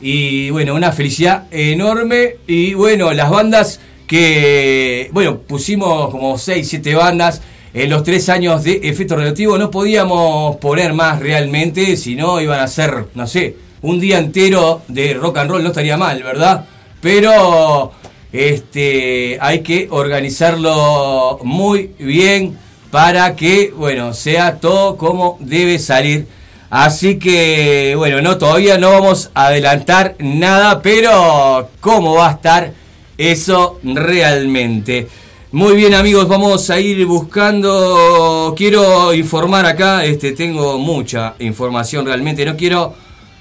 [0.00, 2.36] Y bueno, una felicidad enorme.
[2.46, 7.40] Y bueno, las bandas que, bueno, pusimos como 6, 7 bandas
[7.72, 12.60] en los tres años de efecto radioactivo, no podíamos poner más realmente, si no iban
[12.60, 16.64] a ser, no sé, un día entero de rock and roll, no estaría mal, ¿verdad?
[17.00, 17.92] Pero
[18.32, 22.58] este, hay que organizarlo muy bien
[22.90, 26.26] para que, bueno, sea todo como debe salir.
[26.70, 32.72] Así que, bueno, no, todavía no vamos a adelantar nada, pero cómo va a estar
[33.16, 35.08] eso realmente.
[35.50, 42.44] Muy bien amigos, vamos a ir buscando, quiero informar acá, este, tengo mucha información realmente,
[42.44, 42.94] no quiero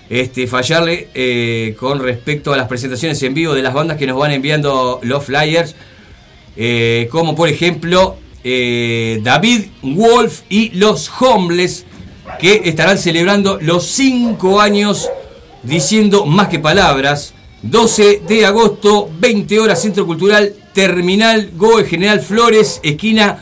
[0.10, 4.18] este, fallarle eh, con respecto a las presentaciones en vivo de las bandas que nos
[4.18, 5.76] van enviando los flyers,
[6.56, 11.86] eh, como por ejemplo eh, David Wolf y los Homeless,
[12.40, 15.10] que estarán celebrando los 5 años
[15.64, 17.34] diciendo más que palabras.
[17.64, 23.40] 12 de agosto, 20 horas, Centro Cultural Terminal Goe General Flores, esquina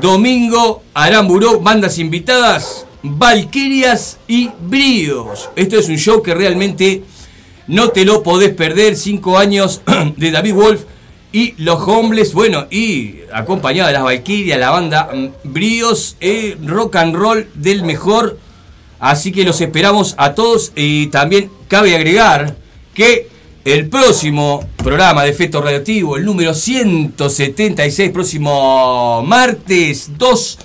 [0.00, 5.50] Domingo Aramburó, bandas invitadas, Valquirias y Bríos.
[5.56, 7.02] Esto es un show que realmente
[7.66, 8.96] no te lo podés perder.
[8.96, 9.82] 5 años
[10.16, 10.84] de David Wolf
[11.32, 16.96] y los Homeless, bueno, y acompañado de las Valquirias, la banda mm, Bríos, eh, rock
[16.96, 18.38] and roll del mejor.
[18.98, 22.56] Así que los esperamos a todos y también cabe agregar
[22.94, 23.28] que
[23.66, 30.58] el próximo programa de Efecto Radioactivo, el número 176, próximo martes 2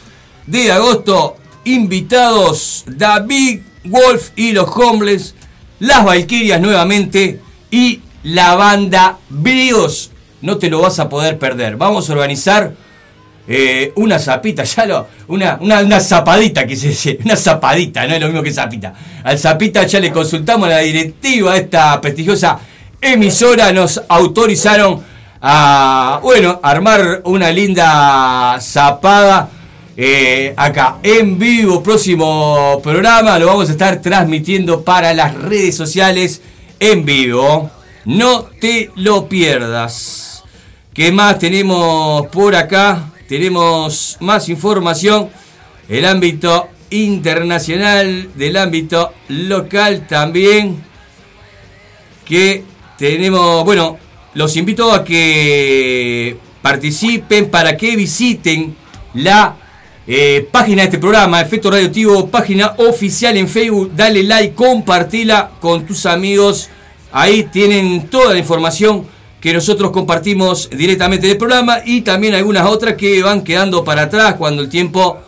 [0.45, 5.35] de agosto, invitados David Wolf y los Homeless,
[5.79, 7.39] las Valquirias nuevamente
[7.69, 10.11] y la banda Bríos.
[10.41, 11.77] No te lo vas a poder perder.
[11.77, 12.73] Vamos a organizar
[13.47, 18.21] eh, una zapita, ya lo, una, una, zapadita que se dice, una zapadita, no es
[18.21, 18.93] lo mismo que zapita.
[19.23, 22.59] Al zapita ya le consultamos a la directiva de esta prestigiosa
[23.01, 25.03] emisora, nos autorizaron
[25.41, 29.49] a, bueno, armar una linda zapada.
[29.97, 36.41] Eh, acá en vivo, próximo programa, lo vamos a estar transmitiendo para las redes sociales
[36.79, 37.69] en vivo.
[38.05, 40.43] No te lo pierdas.
[40.93, 43.11] ¿Qué más tenemos por acá?
[43.27, 45.29] Tenemos más información.
[45.87, 50.83] El ámbito internacional, del ámbito local también.
[52.25, 52.63] Que
[52.97, 53.97] tenemos, bueno,
[54.35, 58.75] los invito a que participen para que visiten
[59.13, 59.57] la
[60.07, 63.91] eh, página de este programa, Efecto Radioactivo, página oficial en Facebook.
[63.95, 66.69] Dale like, compartila con tus amigos.
[67.11, 69.05] Ahí tienen toda la información
[69.39, 74.35] que nosotros compartimos directamente del programa y también algunas otras que van quedando para atrás
[74.35, 75.19] cuando el tiempo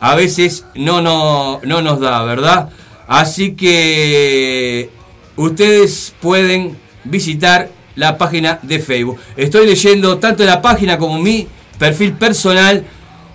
[0.00, 2.70] a veces no, no, no nos da, ¿verdad?
[3.06, 4.90] Así que
[5.36, 9.18] ustedes pueden visitar la página de Facebook.
[9.36, 11.46] Estoy leyendo tanto la página como mi
[11.78, 12.84] perfil personal,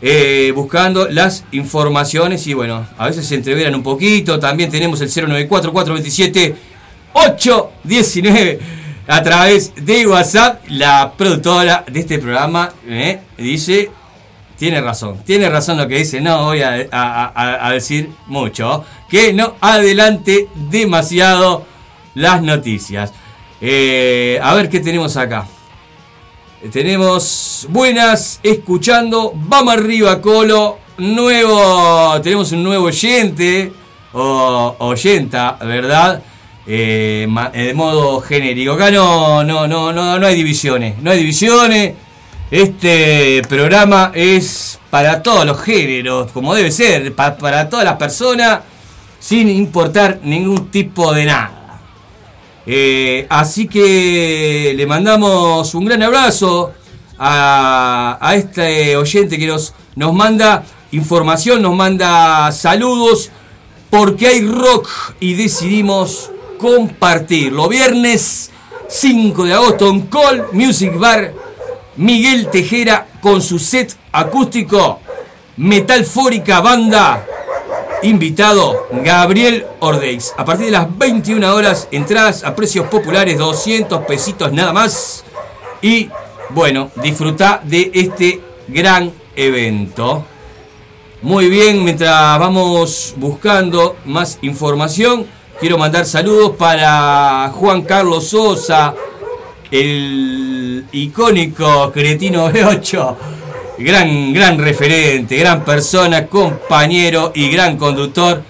[0.07, 4.39] eh, buscando las informaciones y bueno, a veces se entreveran un poquito.
[4.39, 6.53] También tenemos el 094-427.
[7.11, 8.59] 819
[9.07, 10.63] a través de WhatsApp.
[10.67, 13.89] La productora de este programa eh, dice,
[14.59, 20.49] tiene razón, tiene razón lo que dice, no voy a decir mucho, que no adelante
[20.69, 21.65] demasiado
[22.13, 23.11] las noticias.
[23.59, 25.47] Eh, a ver qué tenemos acá.
[26.71, 33.71] Tenemos buenas, escuchando, vamos arriba Colo, nuevo, tenemos un nuevo oyente,
[34.13, 36.23] o oyenta, ¿verdad?
[36.65, 38.73] Eh, eh, de modo genérico.
[38.73, 40.97] Acá no, no, no, no, no hay divisiones.
[41.01, 41.93] No hay divisiones.
[42.49, 48.61] Este programa es para todos los géneros, como debe ser, pa- para todas las personas,
[49.19, 51.54] sin importar ningún tipo de nada.
[52.67, 56.73] Eh, así que le mandamos un gran abrazo
[57.17, 63.31] a, este oyente que nos, nos manda información, nos manda saludos,
[63.89, 64.89] porque hay rock
[65.19, 67.67] y decidimos compartirlo.
[67.69, 68.51] Viernes
[68.87, 71.33] 5 de agosto en Call Music Bar
[71.97, 74.99] Miguel Tejera con su set acústico,
[75.57, 77.25] Metal Fórica Banda,
[78.03, 80.33] invitado Gabriel Ordeix.
[80.37, 85.23] A partir de las 21 horas, entradas a precios populares, 200 pesitos nada más.
[85.81, 86.09] Y
[86.49, 90.25] bueno, disfruta de este gran evento.
[91.21, 95.25] Muy bien, mientras vamos buscando más información,
[95.59, 98.93] quiero mandar saludos para Juan Carlos Sosa,
[99.71, 103.15] el icónico cretino B8,
[103.77, 108.43] gran, gran referente, gran persona, compañero y gran conductor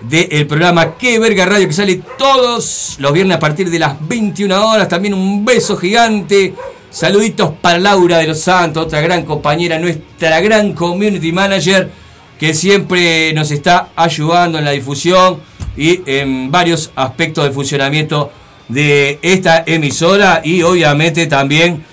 [0.00, 4.68] del programa Que Verga Radio que sale todos los viernes a partir de las 21
[4.68, 4.88] horas.
[4.88, 6.54] También un beso gigante.
[6.90, 11.88] Saluditos para Laura de los Santos, otra gran compañera, nuestra gran community manager
[12.38, 15.40] que siempre nos está ayudando en la difusión
[15.74, 18.30] y en varios aspectos de funcionamiento
[18.68, 21.84] de esta emisora y obviamente también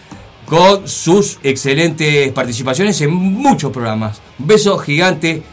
[0.49, 4.19] con sus excelentes participaciones en muchos programas.
[4.39, 5.43] Un beso gigante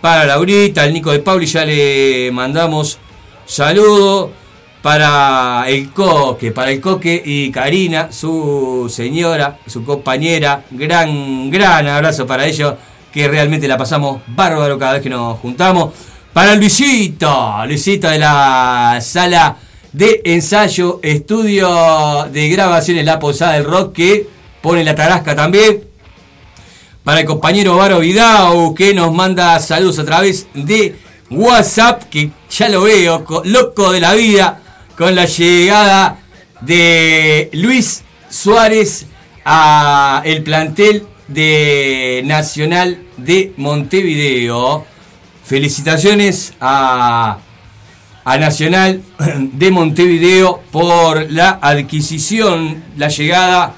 [0.00, 2.98] para Laurita, el Nico de Pauli, ya le mandamos
[3.44, 4.32] saludo
[4.80, 12.26] para el Coque, para el Coque y Karina, su señora, su compañera, gran, gran abrazo
[12.26, 12.74] para ellos,
[13.12, 15.92] que realmente la pasamos bárbaro cada vez que nos juntamos.
[16.32, 19.56] Para Luisito, Luisito de la sala
[19.92, 24.35] de ensayo, estudio de grabaciones La Posada del Rock, que
[24.66, 25.84] pone la tarasca también.
[27.04, 30.96] Para el compañero Varo Vidao, que nos manda saludos a través de
[31.30, 34.60] WhatsApp, que ya lo veo, co- loco de la vida,
[34.98, 36.18] con la llegada
[36.62, 39.06] de Luis Suárez
[39.44, 44.84] a el plantel de Nacional de Montevideo.
[45.44, 47.38] Felicitaciones a,
[48.24, 49.00] a Nacional
[49.52, 53.74] de Montevideo por la adquisición, la llegada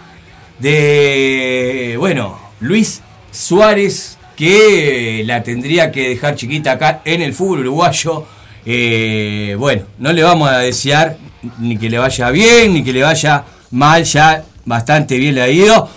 [0.59, 8.25] de, bueno, Luis Suárez, que la tendría que dejar chiquita acá en el fútbol uruguayo.
[8.65, 11.17] Eh, bueno, no le vamos a desear
[11.59, 15.49] ni que le vaya bien, ni que le vaya mal, ya bastante bien le ha
[15.49, 15.89] ido.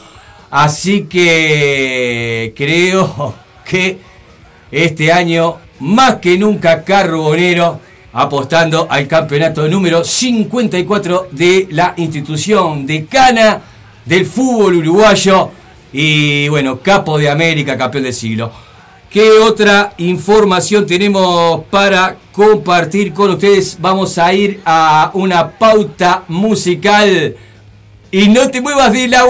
[0.49, 3.35] Así que creo
[3.65, 3.99] que
[4.71, 7.79] este año, más que nunca, Carbonero
[8.13, 13.61] apostando al campeonato número 54 de la institución decana
[14.05, 15.51] del fútbol uruguayo
[15.93, 18.51] y bueno, capo de América, campeón del siglo.
[19.09, 23.77] ¿Qué otra información tenemos para compartir con ustedes?
[23.79, 27.35] Vamos a ir a una pauta musical.
[28.09, 29.25] Y no te muevas de la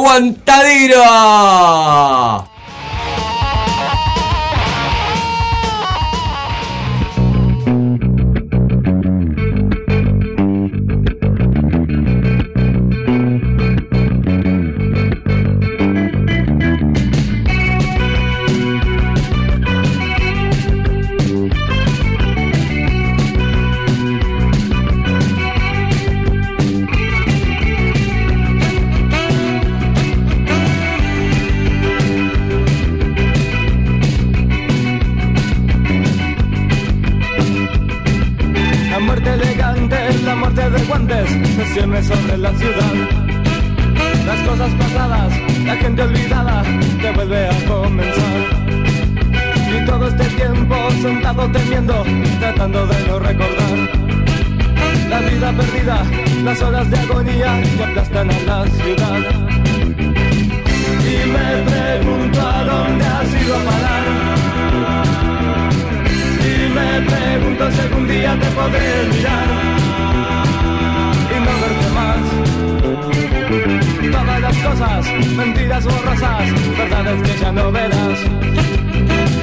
[75.83, 78.19] borrosas, verdades que ya no verás.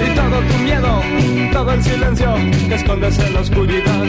[0.04, 1.02] Y todo tu miedo,
[1.52, 2.34] todo el silencio
[2.68, 4.04] que escondes en la oscuridad.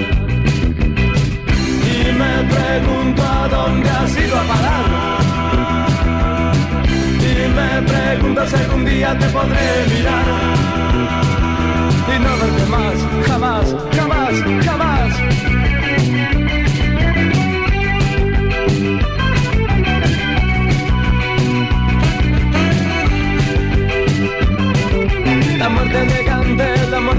[1.91, 4.85] Y me pregunto a dónde has ido a parar.
[7.19, 10.69] Y me pregunto si algún día te podré mirar
[12.15, 14.34] y no verte más, jamás, jamás,
[14.65, 16.38] jamás.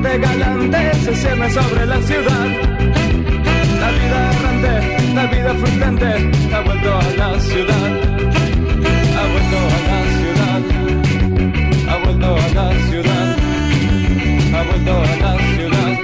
[0.01, 2.47] Muerte galante se cierne sobre la ciudad.
[3.81, 7.91] La vida errante, la vida frustrante ha vuelto a la ciudad.
[9.19, 10.61] Ha vuelto a la ciudad.
[11.89, 13.37] Ha vuelto a la ciudad.
[14.55, 15.99] Ha vuelto a la ciudad.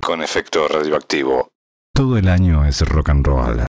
[0.00, 1.48] Con efecto radioactivo.
[1.94, 3.66] Todo el año es rock and roll.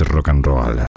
[0.00, 0.91] Rock and roll.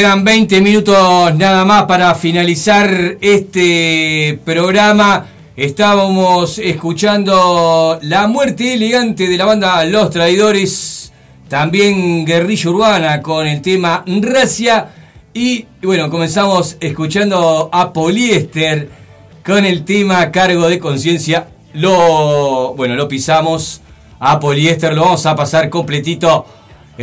[0.00, 5.26] Quedan 20 minutos nada más para finalizar este programa.
[5.54, 11.12] Estábamos escuchando La muerte elegante de la banda Los Traidores,
[11.50, 14.88] también Guerrilla Urbana con el tema Racia
[15.34, 18.88] y bueno, comenzamos escuchando a Poliéster
[19.44, 21.48] con el tema Cargo de Conciencia.
[21.74, 23.82] Lo bueno, lo pisamos
[24.18, 26.46] a Poliéster, lo vamos a pasar completito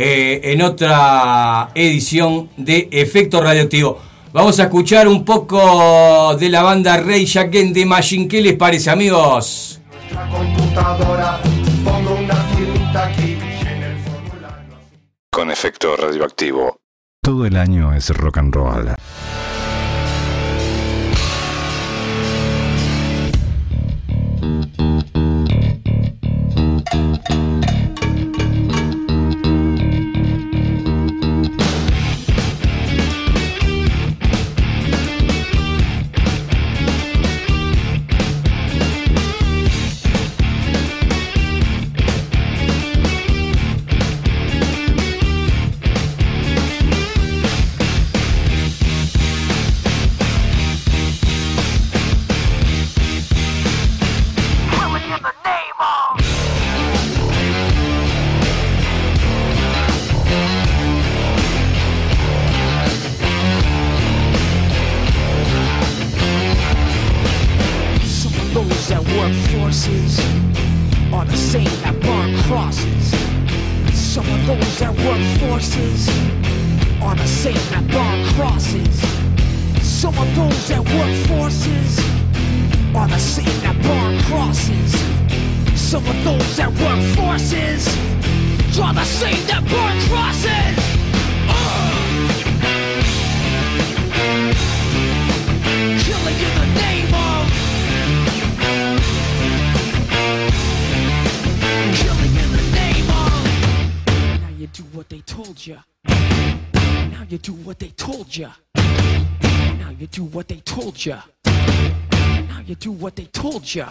[0.00, 3.98] eh, en otra edición de Efecto Radioactivo.
[4.32, 8.28] Vamos a escuchar un poco de la banda Rey Jaquen de Machine.
[8.28, 9.80] ¿Qué les parece, amigos?
[10.14, 11.40] La computadora
[11.84, 14.76] Pongo una firmita aquí en el formulario
[15.32, 16.76] Con efecto radioactivo.
[17.20, 18.94] Todo el año es rock and roll.
[111.06, 113.90] Now you do what they told ya.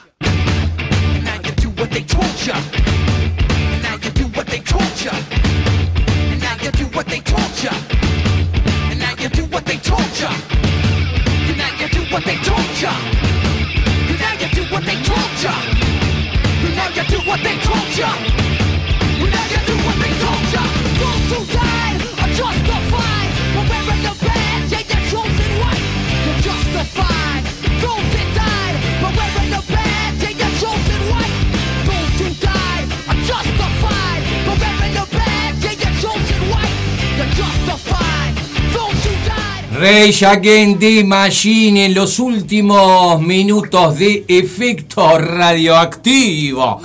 [39.80, 46.82] Rage Against the Machine en los últimos minutos de efecto radioactivo.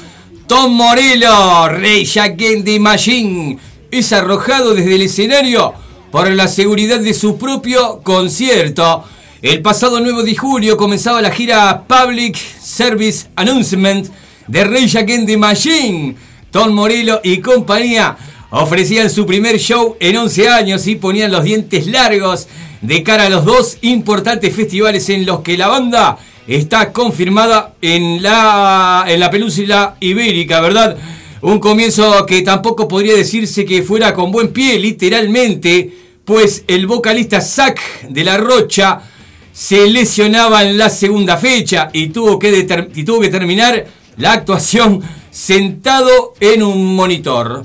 [0.46, 3.58] Tom Morello, Rage Against the Machine,
[3.90, 5.72] es arrojado desde el escenario
[6.10, 9.04] por la seguridad de su propio concierto.
[9.40, 14.06] El pasado 9 de julio comenzaba la gira Public Service Announcement
[14.48, 16.14] de Rage Against the Machine.
[16.50, 18.18] Tom Morello y compañía
[18.52, 22.48] ofrecían su primer show en 11 años y ponían los dientes largos
[22.82, 28.22] de cara a los dos importantes festivales en los que la banda está confirmada en
[28.22, 30.96] la, en la península ibérica, ¿verdad?
[31.40, 35.90] Un comienzo que tampoco podría decirse que fuera con buen pie, literalmente,
[36.24, 39.00] pues el vocalista Zack de la Rocha
[39.52, 43.86] se lesionaba en la segunda fecha y tuvo que, y tuvo que terminar
[44.18, 45.00] la actuación
[45.30, 47.64] sentado en un monitor.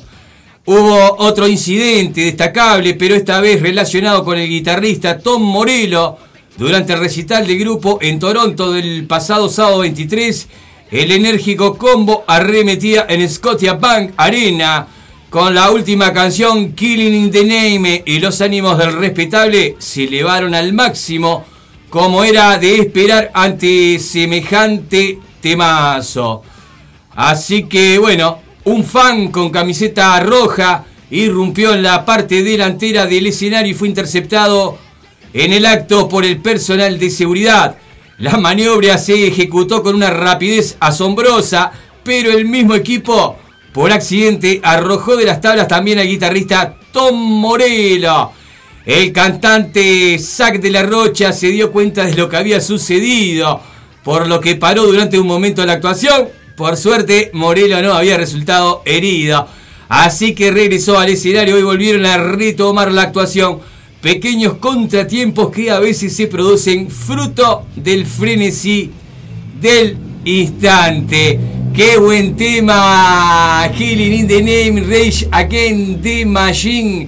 [0.70, 6.18] Hubo otro incidente destacable, pero esta vez relacionado con el guitarrista Tom Morello.
[6.58, 10.50] Durante el recital de grupo en Toronto del pasado sábado 23,
[10.92, 14.88] el enérgico combo arremetía en Scotia Bank Arena
[15.30, 20.54] con la última canción Killing in the Name y los ánimos del respetable se elevaron
[20.54, 21.46] al máximo
[21.90, 26.44] como era de esperar ante semejante temazo.
[27.16, 33.72] Así que bueno, un fan con camiseta roja irrumpió en la parte delantera del escenario
[33.72, 34.78] y fue interceptado
[35.32, 37.78] en el acto por el personal de seguridad.
[38.18, 41.72] La maniobra se ejecutó con una rapidez asombrosa,
[42.04, 43.38] pero el mismo equipo,
[43.72, 48.32] por accidente, arrojó de las tablas también al guitarrista Tom Morello.
[48.86, 53.62] El cantante Zack de la Rocha se dio cuenta de lo que había sucedido,
[54.04, 56.37] por lo que paró durante un momento la actuación.
[56.58, 59.48] Por suerte, Morello no había resultado herido.
[59.90, 63.60] Así que regresó al escenario y volvieron a retomar la actuación.
[64.02, 68.90] Pequeños contratiempos que a veces se producen fruto del frenesí
[69.62, 71.40] del instante.
[71.76, 73.70] ¡Qué buen tema!
[73.78, 77.08] Killing in the Name, Rage Again, The Machine.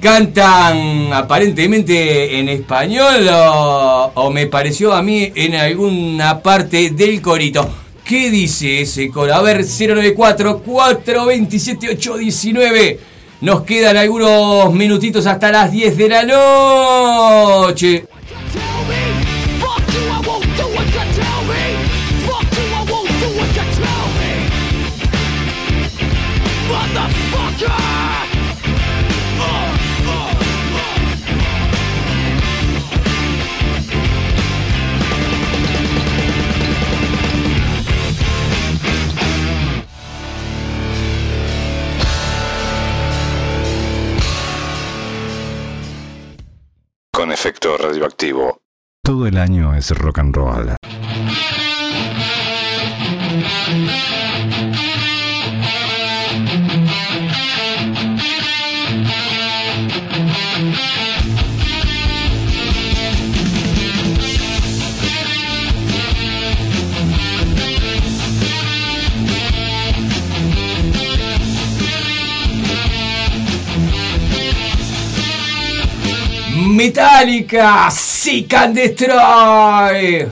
[0.00, 7.85] Cantan aparentemente en español o, o me pareció a mí en alguna parte del corito.
[8.06, 9.34] ¿Qué dice ese coro?
[9.34, 13.00] A ver, 094 427 819.
[13.40, 18.04] Nos quedan algunos minutitos hasta las 10 de la noche.
[47.76, 48.58] Radioactivo.
[49.02, 50.76] Todo el año es rock and roll.
[76.86, 80.30] Metallica, Seek and Destroy.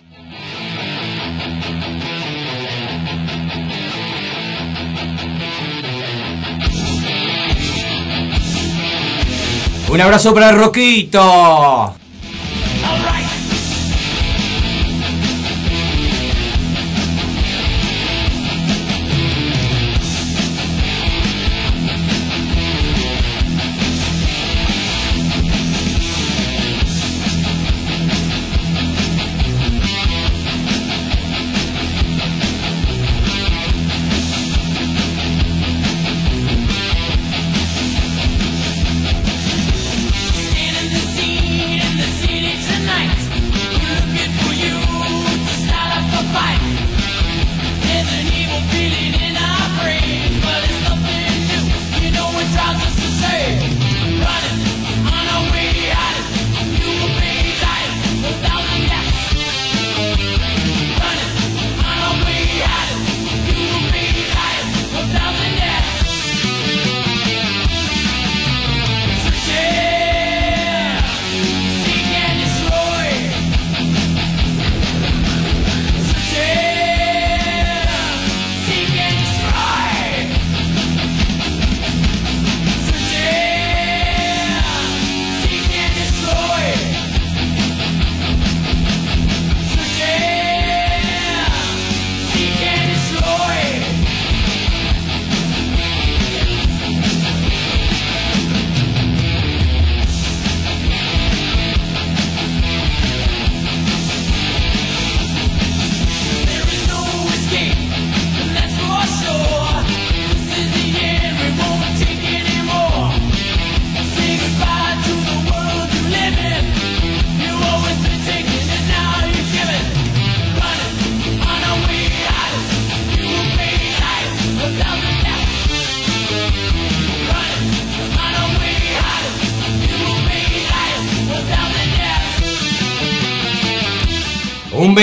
[9.89, 12.04] Un abrazo para Roquito.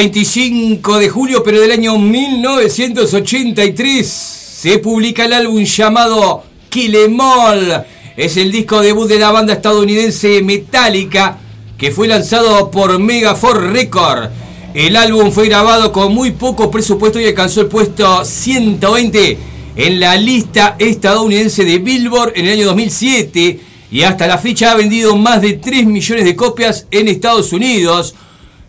[0.02, 7.84] 25 de julio, pero del año 1983, se publica el álbum llamado Kill Em All.
[8.18, 11.38] Es el disco debut de la banda estadounidense Metallica
[11.78, 14.32] que fue lanzado por Megafor Record.
[14.73, 19.38] El álbum fue grabado con muy poco presupuesto y alcanzó el puesto 120
[19.76, 23.60] en la lista estadounidense de Billboard en el año 2007
[23.91, 28.15] y hasta la fecha ha vendido más de 3 millones de copias en Estados Unidos,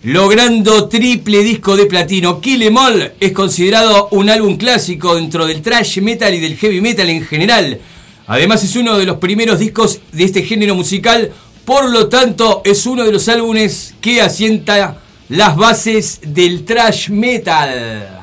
[0.03, 2.41] logrando triple disco de platino.
[2.41, 6.81] Kill Em All es considerado un álbum clásico dentro del thrash metal y del heavy
[6.81, 7.81] metal en general.
[8.27, 11.33] Además es uno de los primeros discos de este género musical,
[11.65, 14.99] por lo tanto es uno de los álbumes que asienta
[15.29, 18.21] las bases del thrash metal.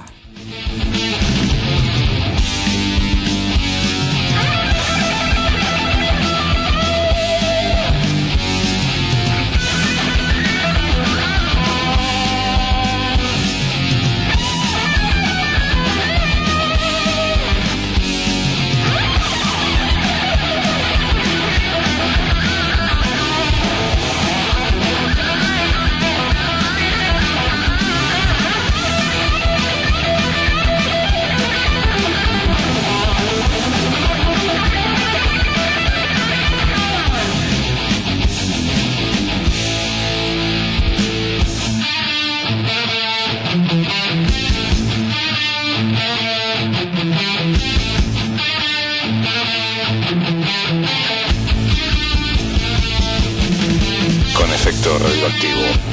[54.97, 55.88] Radioactivo.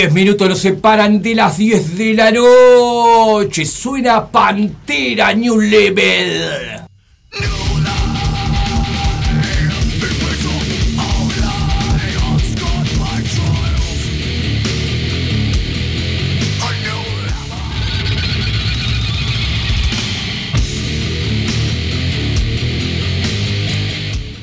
[0.00, 3.66] 10 minutos nos separan de las 10 de la noche.
[3.66, 6.79] Suena Pantera New Level.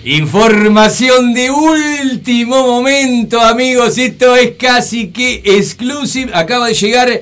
[0.10, 3.98] Información de último momento, amigos.
[3.98, 6.32] Esto es casi que exclusive.
[6.34, 7.22] Acaba de llegar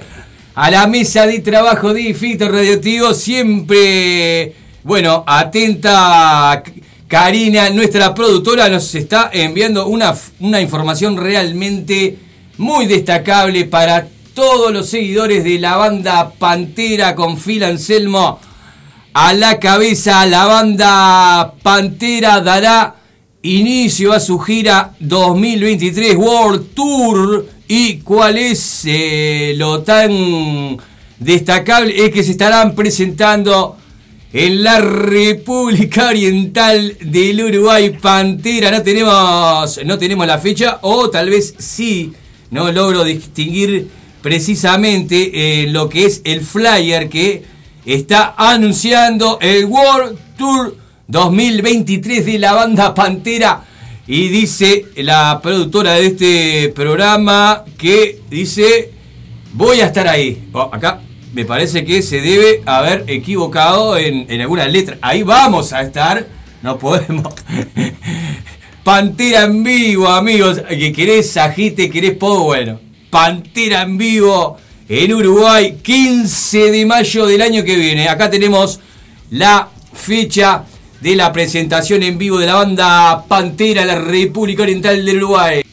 [0.54, 3.16] a la mesa de trabajo de Fito Radioactivo.
[3.16, 4.54] Siempre,
[4.84, 6.62] bueno, atenta
[7.08, 12.20] Karina, nuestra productora, nos está enviando una, una información realmente
[12.60, 18.40] muy destacable para todos los seguidores de la banda Pantera con Phil Anselmo
[19.16, 20.26] a la cabeza.
[20.26, 22.96] La banda Pantera dará
[23.42, 27.48] inicio a su gira 2023 World Tour.
[27.68, 30.78] ¿Y cuál es eh, lo tan
[31.18, 32.06] destacable?
[32.06, 33.78] Es que se estarán presentando
[34.34, 37.98] en la República Oriental del Uruguay.
[38.02, 42.12] Pantera, no tenemos, no tenemos la fecha, o tal vez sí,
[42.52, 43.88] no logro distinguir
[44.22, 47.55] precisamente eh, lo que es el flyer que
[47.86, 50.76] está anunciando el World Tour
[51.08, 53.64] 2023 de la banda Pantera.
[54.08, 58.92] Y dice la productora de este programa que dice,
[59.54, 60.48] voy a estar ahí.
[60.52, 61.02] Oh, acá
[61.34, 64.98] me parece que se debe haber equivocado en, en alguna letra.
[65.02, 66.28] Ahí vamos a estar.
[66.62, 67.34] No podemos.
[68.84, 70.62] Pantera en vivo, amigos.
[70.70, 72.80] Que querés agite, querés poco, bueno.
[73.10, 74.58] Pantera en vivo
[74.88, 78.08] en Uruguay, 15 de mayo del año que viene.
[78.08, 78.80] Acá tenemos
[79.32, 80.64] la fecha
[81.02, 85.65] de la presentación en vivo de la banda Pantera, la República Oriental del Uruguay.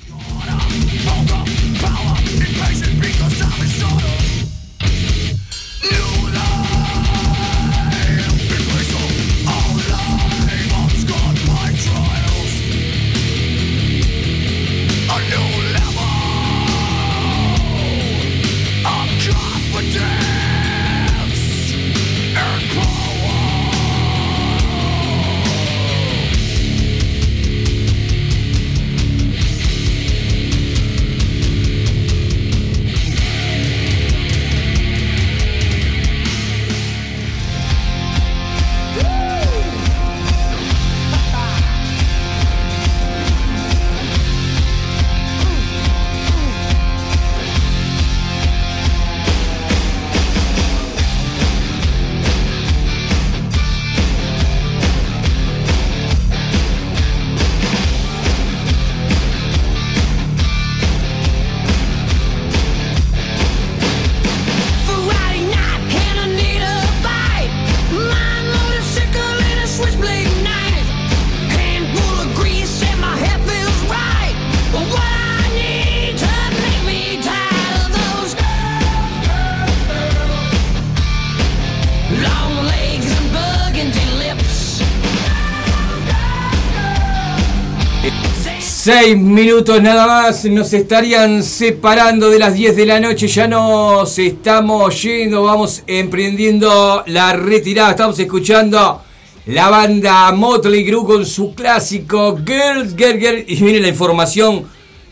[89.02, 93.26] Seis minutos nada más nos estarían separando de las 10 de la noche.
[93.26, 97.90] Ya nos estamos yendo, vamos emprendiendo la retirada.
[97.90, 99.02] Estamos escuchando
[99.46, 103.44] la banda Motley Crue con su clásico Girls, Girl, Girl.
[103.48, 104.66] Y viene la información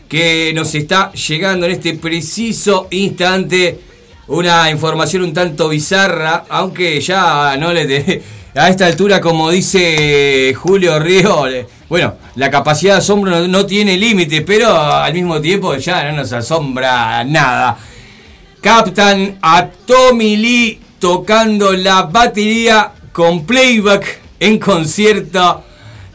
[0.07, 3.77] que nos está llegando en este preciso instante.
[4.27, 7.85] Una información un tanto bizarra, aunque ya no le...
[7.85, 8.23] De,
[8.53, 11.45] a esta altura, como dice Julio Río,
[11.87, 16.17] bueno, la capacidad de asombro no, no tiene límite, pero al mismo tiempo ya no
[16.17, 17.77] nos asombra nada.
[18.61, 25.63] Captan a Tommy Lee tocando la batería con playback en concierto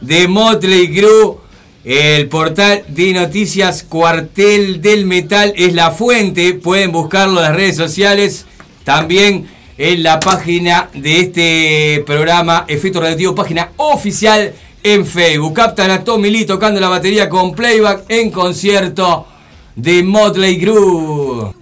[0.01, 1.37] de Motley Crue.
[1.83, 6.53] El portal de noticias Cuartel del Metal es la fuente.
[6.53, 8.45] Pueden buscarlo en las redes sociales.
[8.83, 9.47] También
[9.77, 15.53] en la página de este programa Efecto Radioactivo, página oficial en Facebook.
[15.53, 19.27] Captan a Tommy Lee tocando la batería con playback en concierto
[19.75, 21.53] de Motley Crue.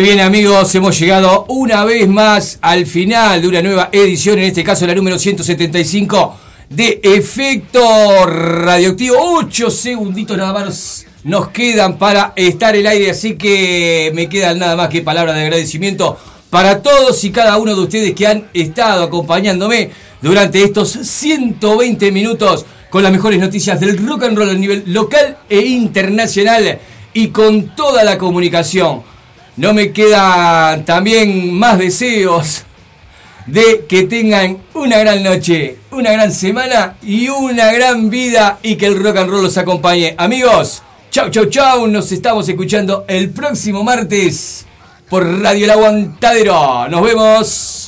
[0.00, 4.46] Muy bien amigos, hemos llegado una vez más al final de una nueva edición, en
[4.46, 6.40] este caso la número 175
[6.70, 9.16] de Efecto Radioactivo.
[9.18, 14.74] 8 segunditos nada más nos quedan para estar el aire, así que me quedan nada
[14.74, 16.16] más que palabras de agradecimiento
[16.48, 19.90] para todos y cada uno de ustedes que han estado acompañándome
[20.22, 25.36] durante estos 120 minutos con las mejores noticias del rock and roll a nivel local
[25.50, 26.78] e internacional
[27.12, 29.09] y con toda la comunicación.
[29.56, 32.64] No me quedan también más deseos
[33.46, 38.86] de que tengan una gran noche, una gran semana y una gran vida y que
[38.86, 40.14] el rock and roll los acompañe.
[40.18, 41.86] Amigos, chau, chau, chau.
[41.88, 44.66] Nos estamos escuchando el próximo martes
[45.08, 46.88] por Radio El Aguantadero.
[46.88, 47.79] Nos vemos.